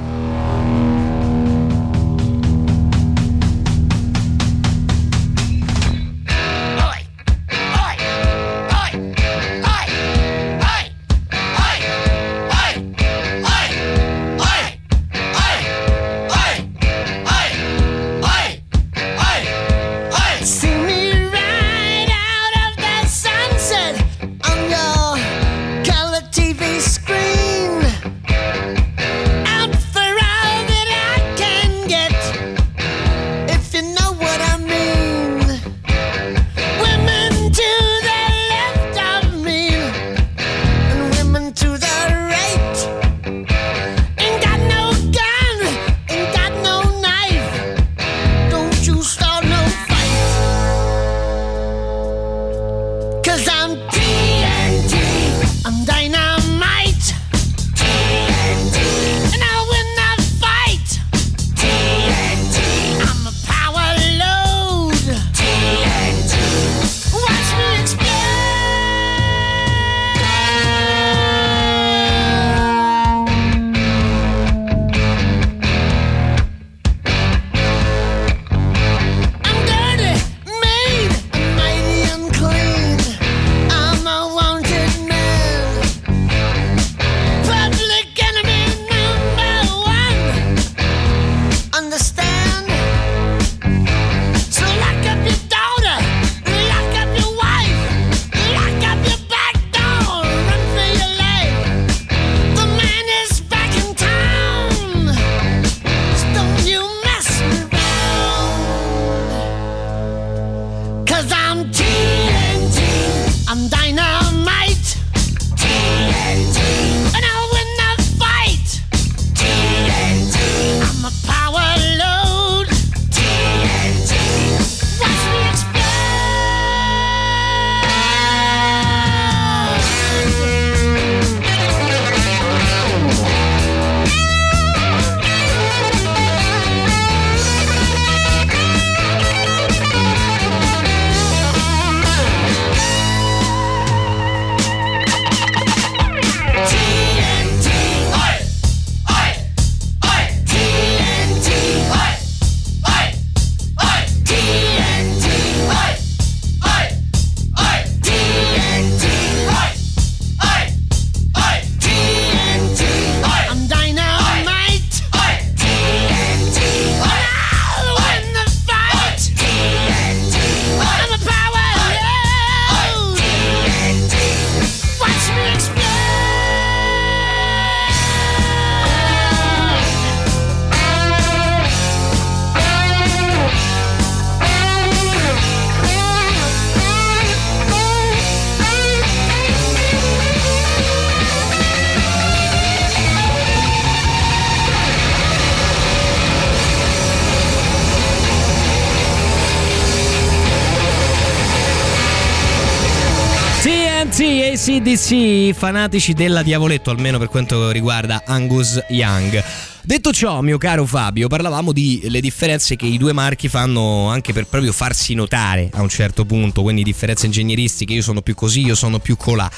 [205.11, 209.43] ACDC, fanatici della Diavoletto, almeno per quanto riguarda Angus Young.
[209.81, 214.31] Detto ciò, mio caro Fabio, parlavamo di le differenze che i due marchi fanno anche
[214.31, 218.61] per proprio farsi notare a un certo punto, quindi differenze ingegneristiche, io sono più così,
[218.61, 219.51] io sono più colà.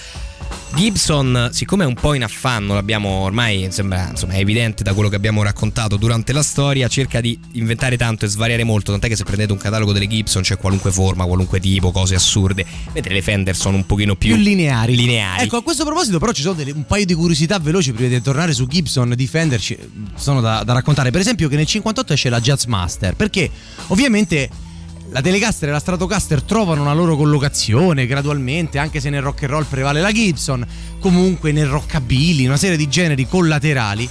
[0.76, 5.08] Gibson, siccome è un po' in affanno, l'abbiamo ormai, sembra, insomma, è evidente da quello
[5.08, 9.16] che abbiamo raccontato durante la storia, cerca di inventare tanto e svariare molto, tant'è che
[9.16, 13.22] se prendete un catalogo delle Gibson c'è qualunque forma, qualunque tipo, cose assurde, mentre le
[13.22, 14.96] Fender sono un pochino più, più lineari.
[14.96, 15.44] lineari.
[15.44, 18.22] Ecco, a questo proposito, però, ci sono delle- un paio di curiosità veloci prima di
[18.22, 19.60] tornare su Gibson di Fender.
[19.62, 19.78] ci-
[20.16, 21.12] sono da, da raccontare.
[21.12, 23.16] Per esempio, che nel 58 esce la Jazzmaster.
[23.16, 23.50] Perché
[23.88, 24.50] ovviamente
[25.14, 29.52] la Telecaster e la Stratocaster trovano una loro collocazione gradualmente, anche se nel rock and
[29.52, 30.66] roll prevale la Gibson,
[31.00, 34.10] comunque nel rockabilly, una serie di generi collaterali.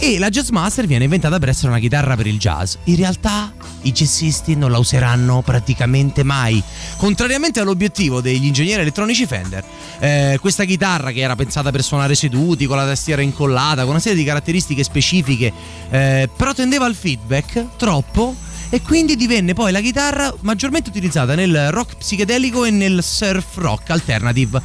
[0.00, 2.74] E la Jazzmaster viene inventata per essere una chitarra per il jazz.
[2.84, 3.52] In realtà
[3.82, 6.60] i jazzisti non la useranno praticamente mai.
[6.96, 9.62] Contrariamente all'obiettivo degli ingegneri elettronici Fender,
[10.00, 14.00] eh, questa chitarra che era pensata per suonare seduti, con la tastiera incollata, con una
[14.00, 15.52] serie di caratteristiche specifiche,
[15.88, 21.70] eh, però tendeva al feedback troppo e quindi divenne poi la chitarra maggiormente utilizzata nel
[21.70, 24.62] rock psichedelico e nel surf rock alternative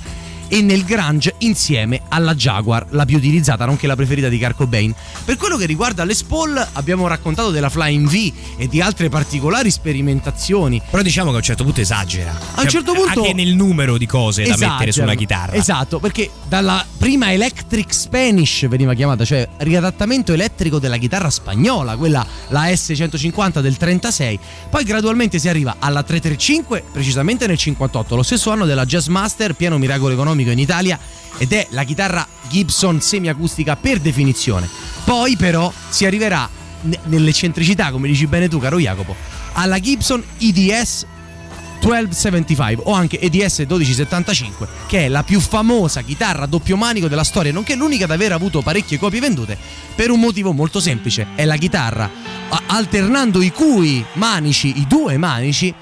[0.47, 4.93] e nel grunge insieme alla Jaguar, la più utilizzata, nonché la preferita di Kurt Cobain.
[5.25, 9.69] Per quello che riguarda Les Paul, abbiamo raccontato della Flying V e di altre particolari
[9.71, 10.81] sperimentazioni.
[10.89, 12.35] Però diciamo che a un certo punto esagera.
[12.55, 14.71] A un certo punto- Anche nel numero di cose da Esagera.
[14.71, 15.53] mettere su una chitarra.
[15.53, 22.25] Esatto, perché dalla prima Electric Spanish veniva chiamata, cioè riadattamento elettrico della chitarra spagnola, quella
[22.49, 28.51] la S150 del 36, poi gradualmente si arriva alla 335, precisamente nel 58, lo stesso
[28.51, 30.99] anno della Jazzmaster, pieno miracolo economico in Italia,
[31.37, 34.69] ed è la chitarra Gibson semiacustica per definizione.
[35.03, 36.49] Poi però si arriverà
[36.81, 39.15] ne- nell'eccentricità, come dici bene tu, caro Jacopo,
[39.53, 41.05] alla Gibson IDS
[41.79, 47.51] 1275 o anche EDS 1275 che è la più famosa chitarra doppio manico della storia
[47.51, 49.57] nonché l'unica ad aver avuto parecchie copie vendute
[49.95, 52.09] per un motivo molto semplice è la chitarra
[52.65, 55.73] alternando i cui manici i due manici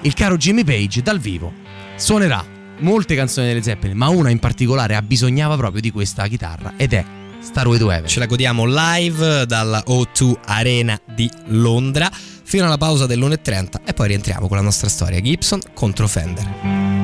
[0.00, 1.52] il caro Jimmy Page dal vivo
[1.96, 6.92] suonerà molte canzoni delle Zeppelin ma una in particolare abbisognava proprio di questa chitarra ed
[6.92, 7.04] è
[7.40, 13.06] Starway to Heaven Ce la godiamo live dalla O2 Arena di Londra fino alla pausa
[13.06, 16.94] dell'1.30 e poi rientriamo con la nostra storia Gibson contro Fender.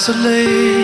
[0.00, 0.79] Isolate.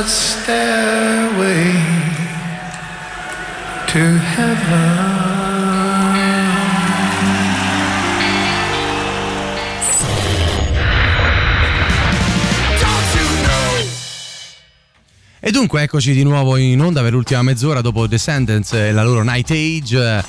[0.00, 1.72] that stairway
[3.86, 5.18] to heaven.
[15.42, 19.22] E dunque eccoci di nuovo in onda per l'ultima mezz'ora dopo Descendants e la loro
[19.22, 20.24] Night Age.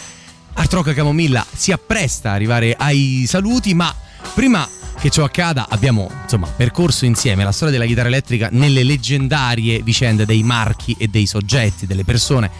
[0.53, 3.93] Artrock Camomilla si appresta ad arrivare ai saluti, ma
[4.33, 4.67] prima
[5.01, 5.65] che ciò accada.
[5.67, 11.07] Abbiamo insomma percorso insieme la storia della chitarra elettrica nelle leggendarie vicende dei marchi e
[11.07, 12.51] dei soggetti, delle persone.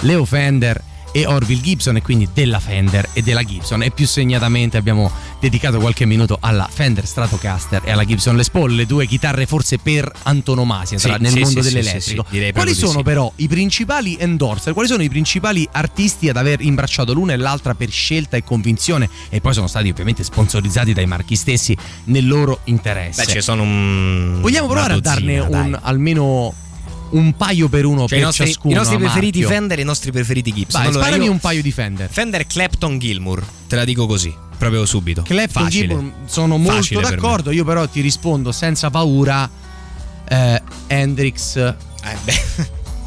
[0.00, 0.82] Leo Fender
[1.12, 5.10] e Orville Gibson e quindi della Fender e della Gibson e più segnatamente abbiamo
[5.40, 9.78] dedicato qualche minuto alla Fender Stratocaster e alla Gibson Les Paul, le due chitarre forse
[9.78, 12.26] per antonomasia Sì, tra- nel sì, mondo sì, dell'elettrico.
[12.52, 14.72] Quali sono però i principali endorser?
[14.72, 19.08] Quali sono i principali artisti ad aver imbracciato l'una e l'altra per scelta e convinzione
[19.28, 23.24] e poi sono stati ovviamente sponsorizzati dai marchi stessi nel loro interesse?
[23.24, 24.38] Beh, ci sono un.
[24.40, 25.80] Vogliamo provare una a darne dozzina, un, dai.
[25.82, 26.54] almeno
[27.10, 28.72] un paio per uno Cioè, per i nostri, ciascuno.
[28.74, 29.56] i nostri preferiti marchio.
[29.56, 30.80] Fender e i nostri preferiti Gibson.
[30.80, 32.08] Vai, Allora, sparami un paio di Fender.
[32.10, 35.22] Fender Clapton Gilmour, te la dico così, proprio subito.
[35.22, 35.86] Clapton Facile.
[35.88, 39.48] Gibbon sono molto Facile per d'accordo, io però ti rispondo senza paura.
[40.28, 41.74] Eh, Hendrix, Eh,
[42.24, 42.40] beh,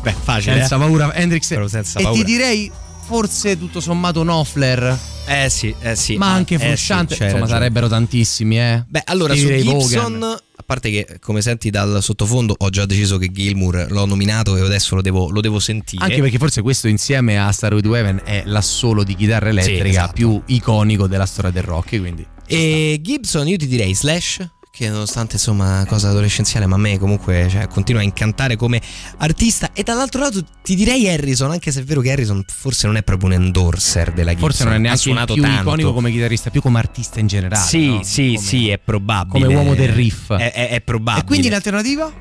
[0.03, 0.57] beh, facile.
[0.59, 0.79] senza eh.
[0.79, 2.17] paura, Hendrix Però senza e paura.
[2.19, 2.69] ti direi
[3.05, 6.17] forse tutto sommato Knopfler, Eh sì, eh sì.
[6.17, 7.59] ma anche Eh sì, Frusciante, c'hai insomma ragione.
[7.59, 8.83] sarebbero tantissimi, eh.
[8.87, 10.23] Beh, allora Ti su direi Gibson, Vaughan.
[10.57, 14.61] a parte che come senti dal sottofondo ho già deciso che Gilmour l'ho nominato e
[14.61, 16.03] adesso lo devo, lo devo sentire.
[16.03, 20.13] Anche perché forse questo insieme a Starwood to Heaven è l'assolo di chitarra elettrica esatto.
[20.13, 24.45] più iconico della storia del rock, quindi E Gibson io ti direi Slash
[24.75, 28.81] che nonostante insomma cosa adolescenziale ma a me comunque cioè, continua a incantare come
[29.17, 32.95] artista e dall'altro lato ti direi Harrison anche se è vero che Harrison forse non
[32.95, 35.61] è proprio un endorser della Gibson forse non è neanche il più tanto.
[35.61, 37.63] iconico come chitarrista, più come artista in generale.
[37.67, 38.01] sì no?
[38.03, 40.33] sì Come- sì è probabile come uomo del riff.
[40.33, 42.11] è, è- è probabile E quindi l'alternativa?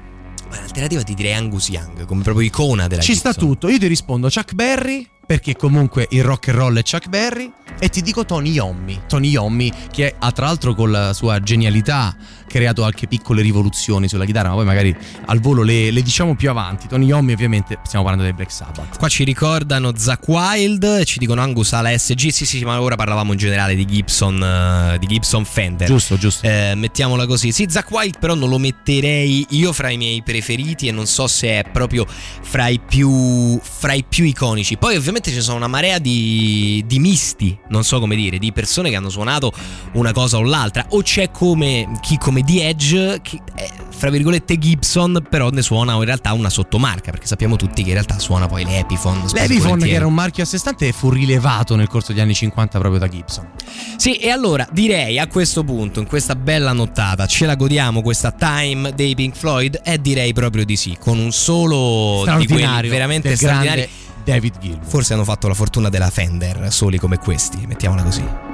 [0.51, 3.69] Ma l'alternativa ti direi Angus Young come proprio icona della Ci Gibson sta tutto.
[3.71, 7.51] Io ti rispondo Chuck Berry, perché comunque il rock and roll è Chuck Berry.
[7.79, 9.01] E ti dico Tony Iommi.
[9.09, 12.15] Tony Iommi, che ha tra l'altro con la sua genialità
[12.53, 14.95] creato anche piccole rivoluzioni sulla chitarra, ma poi magari
[15.27, 16.87] al volo le, le diciamo più avanti.
[16.87, 18.99] Tony Iommi, ovviamente, stiamo parlando dei Black Sabbath.
[18.99, 22.95] Qua ci ricordano Zack Wild, ci dicono Angus alla SG, sì sì, sì, ma ora
[22.97, 25.87] parlavamo in generale di Gibson, eh, di Gibson Fender.
[25.87, 26.47] Giusto, giusto.
[26.47, 27.53] Eh, mettiamola così.
[27.53, 31.27] Sì, Zack Wild però non lo metterei io fra i miei preferiti e non so
[31.27, 34.77] se è proprio fra i più, fra i più iconici.
[34.77, 38.91] Poi ovviamente ci sono una marea di, di misti, non so come dire, di persone
[38.91, 39.53] che hanno suonato
[39.93, 40.87] una cosa o l'altra.
[40.91, 45.95] O c'è come chi come The Edge, che è, fra virgolette Gibson, però ne suona
[45.95, 49.25] in realtà una sottomarca, perché sappiamo tutti che in realtà suona poi l'Epiphone.
[49.33, 52.79] L'Epiphone, che era un marchio a sé stante, fu rilevato nel corso degli anni 50
[52.79, 53.49] proprio da Gibson.
[53.97, 58.33] Sì, e allora direi a questo punto, in questa bella nottata, ce la godiamo questa
[58.33, 59.81] time dei Pink Floyd?
[59.85, 62.91] E direi proprio di sì, con un solo di quelli Straordinario.
[62.91, 63.81] veramente del straordinari.
[63.81, 64.87] grande David Gilmour.
[64.87, 68.52] Forse hanno fatto la fortuna della Fender, soli come questi, mettiamola così.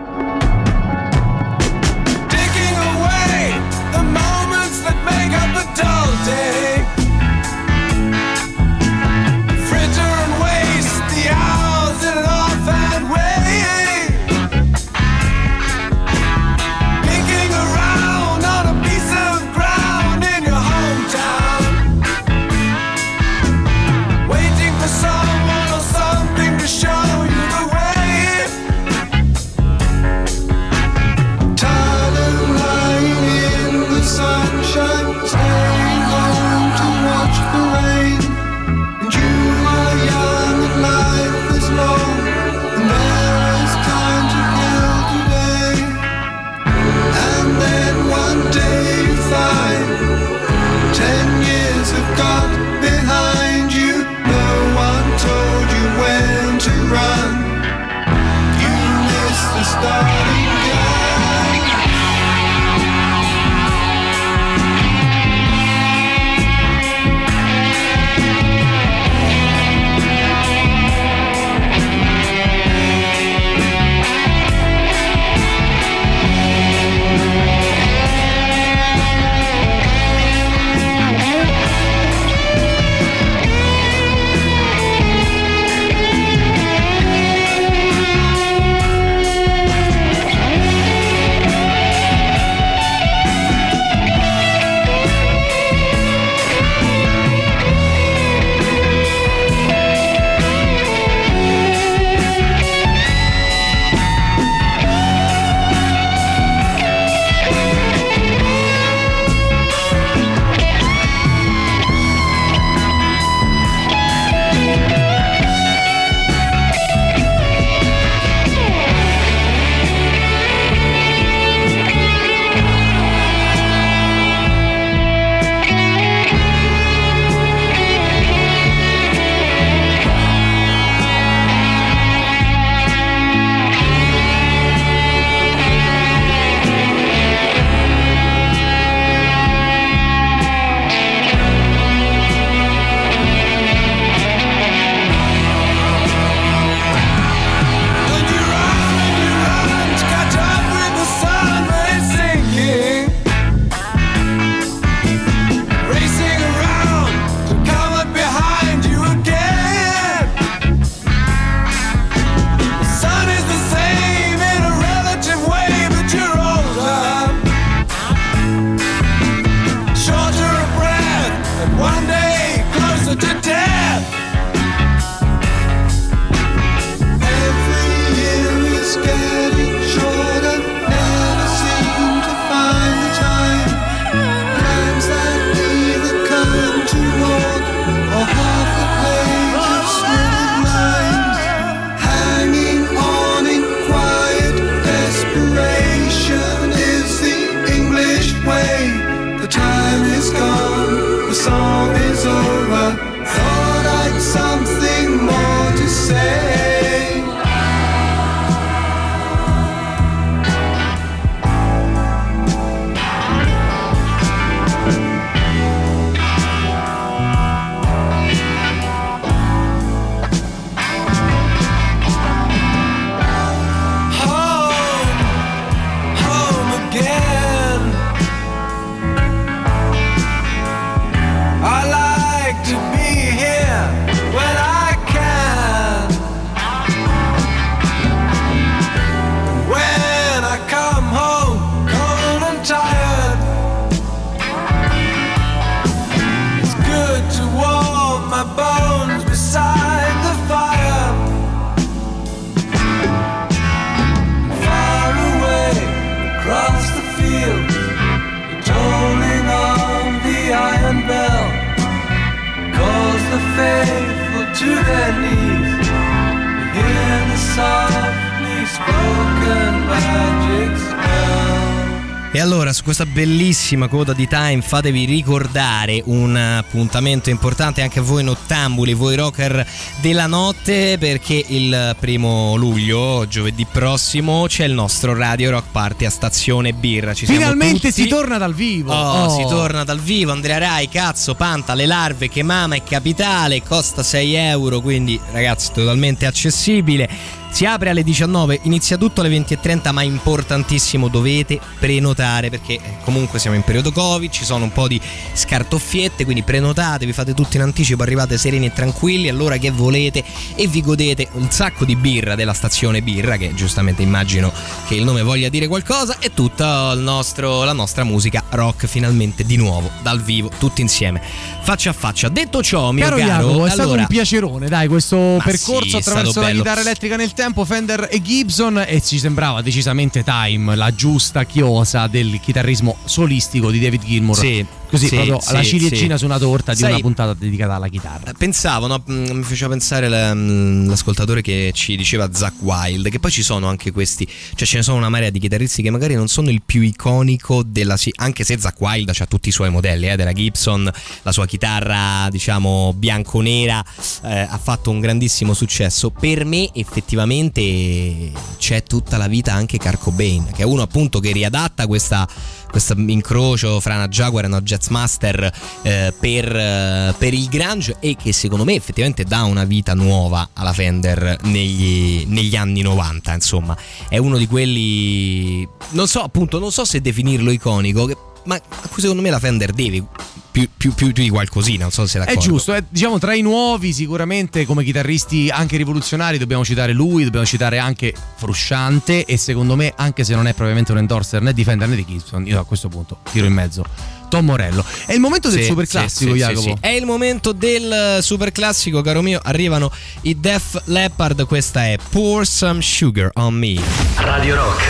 [272.89, 279.15] Questa bellissima coda di Time fatevi ricordare un appuntamento importante anche a voi nottambuli, voi
[279.15, 279.67] rocker
[280.01, 286.11] della notte perché il primo luglio, giovedì prossimo, c'è il nostro Radio Rock Party a
[286.11, 287.13] Stazione Birra.
[287.13, 288.95] Ci Finalmente si torna dal vivo.
[288.95, 289.37] Oh, Oh.
[289.37, 294.03] si torna dal vivo, Andrea Rai, cazzo, Panta, le larve, che mama è capitale, costa
[294.03, 297.37] 6 euro, quindi ragazzi totalmente accessibile.
[297.51, 303.39] Si apre alle 19, inizia tutto alle 20.30, ma importantissimo, dovete prenotare perché eh, comunque
[303.39, 305.01] siamo in periodo Covid, ci sono un po' di
[305.33, 310.23] scartoffiette, quindi prenotate, vi fate tutto in anticipo, arrivate sereni e tranquilli all'ora che volete
[310.55, 314.53] e vi godete un sacco di birra della stazione birra, che giustamente immagino
[314.87, 319.45] che il nome voglia dire qualcosa, e tutta il nostro- la nostra musica rock finalmente
[319.45, 321.21] di nuovo, dal vivo, tutti insieme,
[321.63, 322.29] faccia a faccia.
[322.29, 324.01] Detto ciò, mio Caro caro, Jacopo, è stato allora...
[324.03, 328.09] un piacerone, dai, questo percorso sì, è attraverso stato la chitarra elettrica nel tempo, Fender
[328.11, 334.05] e Gibson e ci sembrava decisamente Time, la giusta chiosa del chitarrismo solistico di David
[334.05, 334.37] Gilmour.
[334.37, 336.21] Sì, Così sì, proprio sì, la ciliegina sì.
[336.21, 338.33] su una torta di Sai- una puntata dedicata alla chitarra.
[338.33, 339.05] Pensavo, no?
[339.11, 343.69] Mm, mi faceva pensare mm, l'ascoltatore che ci diceva Zack Wild, che poi ci sono
[343.69, 346.63] anche questi, cioè ce ne sono una marea di chitarristi che magari non sono il
[346.65, 350.91] più iconico della, anche se Zack Wild ha tutti i suoi modelli, eh, della Gibson,
[351.23, 353.85] la sua chitarra diciamo bianco-nera
[354.25, 356.11] eh, ha fatto un grandissimo successo.
[356.11, 361.33] Per me effettivamente c'è tutta la vita anche Kurt Cobain, che è uno appunto che
[361.33, 362.27] riadatta questa
[362.71, 368.17] questo incrocio fra una Jaguar e una Jazzmaster eh, per, eh, per il grunge e
[368.17, 373.77] che secondo me effettivamente dà una vita nuova alla Fender negli, negli anni 90 insomma.
[374.09, 378.17] È uno di quelli non so appunto non so se definirlo iconico che-
[378.49, 380.03] ma a cui secondo me la Fender deve
[380.51, 383.19] più, più- più- più di qualcosina non so se è È d'accordo giusto, è, diciamo
[383.19, 389.25] tra i nuovi sicuramente come chitarristi anche rivoluzionari dobbiamo citare lui, dobbiamo citare anche Frusciante
[389.27, 392.05] e secondo me anche se non è propriamente un endorser né di Fender né di
[392.07, 393.85] Gibson, io a questo punto tiro in mezzo
[394.29, 394.85] Tom Morello.
[395.07, 396.61] È il momento del Sì, super classico, sì, sì, Jacopo.
[396.61, 396.75] sì.
[396.81, 399.41] È il momento del super classico, caro mio.
[399.43, 399.91] Arrivano
[400.23, 401.47] i Def Leppard.
[401.47, 403.81] Questa è Pour Some Sugar on Me.
[404.17, 404.83] Radio Rock,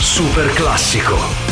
[0.00, 1.51] super classico.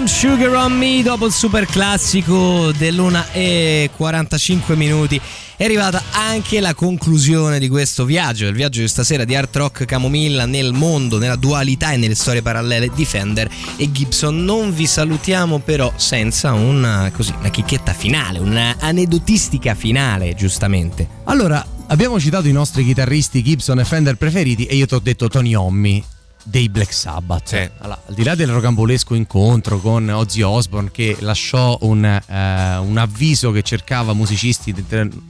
[0.00, 5.20] Some sugar on me dopo il super classico dell'una e 45 minuti.
[5.54, 9.84] È arrivata anche la conclusione di questo viaggio, il viaggio di stasera di Art Rock
[9.84, 14.42] Camomilla nel mondo, nella dualità e nelle storie parallele di Fender e Gibson.
[14.42, 21.06] Non vi salutiamo però senza una, così, una chicchetta finale, una aneddotistica finale, giustamente.
[21.24, 25.28] Allora, abbiamo citato i nostri chitarristi Gibson e Fender preferiti e io ti ho detto
[25.28, 26.02] Tony Hommi
[26.42, 27.70] dei Black Sabbath.
[27.78, 32.96] Allora, al di là del rocambolesco incontro con Ozzy Osbourne che lasciò un, eh, un
[32.98, 34.74] avviso che cercava musicisti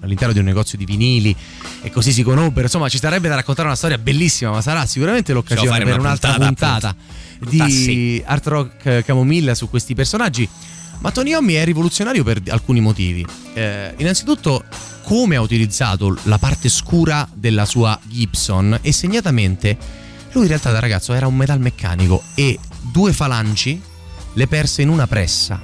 [0.00, 1.34] all'interno di un negozio di vinili
[1.82, 5.32] e così si conobbero, insomma ci sarebbe da raccontare una storia bellissima, ma sarà sicuramente
[5.32, 8.22] l'occasione per una un'altra puntata, puntata, Ah, di sì.
[8.24, 10.48] Art Rock Camomilla su questi personaggi.
[11.00, 13.24] Ma Tony Hommi è rivoluzionario per alcuni motivi.
[13.54, 14.62] Eh, innanzitutto,
[15.04, 19.78] come ha utilizzato la parte scura della sua Gibson e segnatamente
[20.32, 23.80] lui in realtà da ragazzo era un metalmeccanico e due falangi
[24.34, 25.60] le perse in una pressa.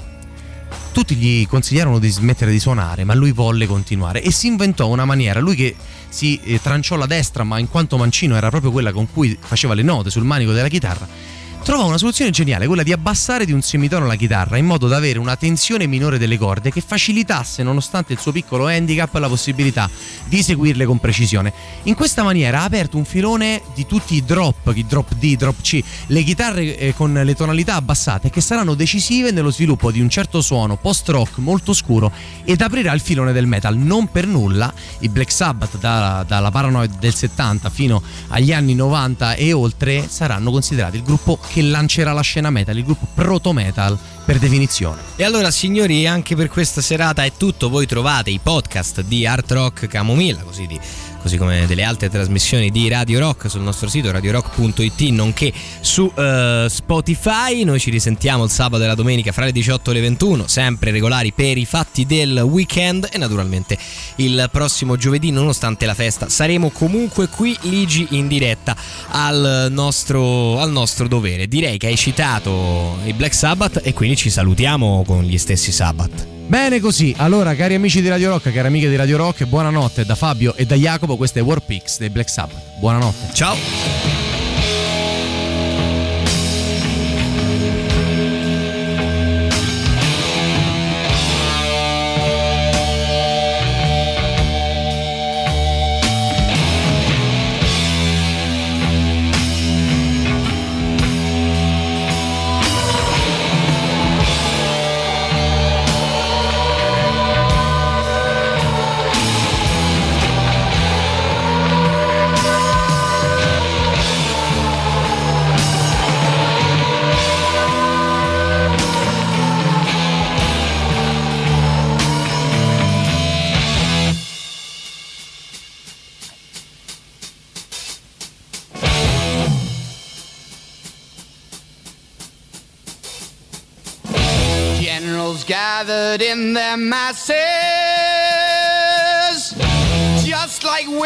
[0.93, 5.05] Tutti gli consigliarono di smettere di suonare, ma lui volle continuare e si inventò una
[5.05, 5.41] maniera.
[5.41, 5.77] Lui che
[6.09, 9.75] si eh, tranciò la destra, ma in quanto mancino era proprio quella con cui faceva
[9.75, 11.07] le note sul manico della chitarra,
[11.67, 14.99] trovò una soluzione geniale, quella di abbassare di un semitono la chitarra in modo da
[14.99, 19.91] avere una tensione minore delle corde che facilitasse, nonostante il suo piccolo handicap, la possibilità
[20.27, 21.53] di eseguirle con precisione.
[21.83, 25.61] In questa maniera ha aperto un filone di tutti i drop, i drop D, drop
[25.61, 30.09] C, le chitarre eh, con le tonalità abbassate che saranno decisive nello sviluppo di un
[30.09, 32.13] certo suono post-rock molto scuro
[32.45, 33.77] ed aprirà il filone del metal.
[33.77, 39.35] Non per nulla i Black Sabbath da- dalla Paranoid del 70 fino agli anni 90
[39.35, 43.99] e oltre saranno considerati il gruppo che lancerà la scena metal, il gruppo proto metal
[44.25, 45.01] per definizione.
[45.17, 49.51] E allora signori anche per questa serata è tutto, voi trovate i podcast di Art
[49.53, 50.79] Rock Camomilla, così di
[51.27, 56.69] così come delle altre trasmissioni di Radio Rock sul nostro sito radiorock.it nonché su uh,
[56.69, 57.65] Spotify.
[57.65, 60.93] Noi ci risentiamo il sabato e la domenica fra le 18 e le 21, sempre
[60.93, 63.77] regolari per i fatti del weekend e naturalmente
[64.17, 68.77] il prossimo giovedì, nonostante la festa, saremo comunque qui Ligi in diretta
[69.09, 71.49] al nostro, al nostro dovere.
[71.49, 76.36] Direi che hai citato i Black Sabbath e quindi ci salutiamo con gli stessi Sabbath.
[76.47, 80.15] Bene così, allora cari amici di Radio Rock, cari amiche di Radio Rock, buonanotte da
[80.15, 82.79] Fabio e da Jacopo, questo è War Pix dei Black Sabbath.
[82.79, 83.33] Buonanotte.
[83.33, 84.16] Ciao.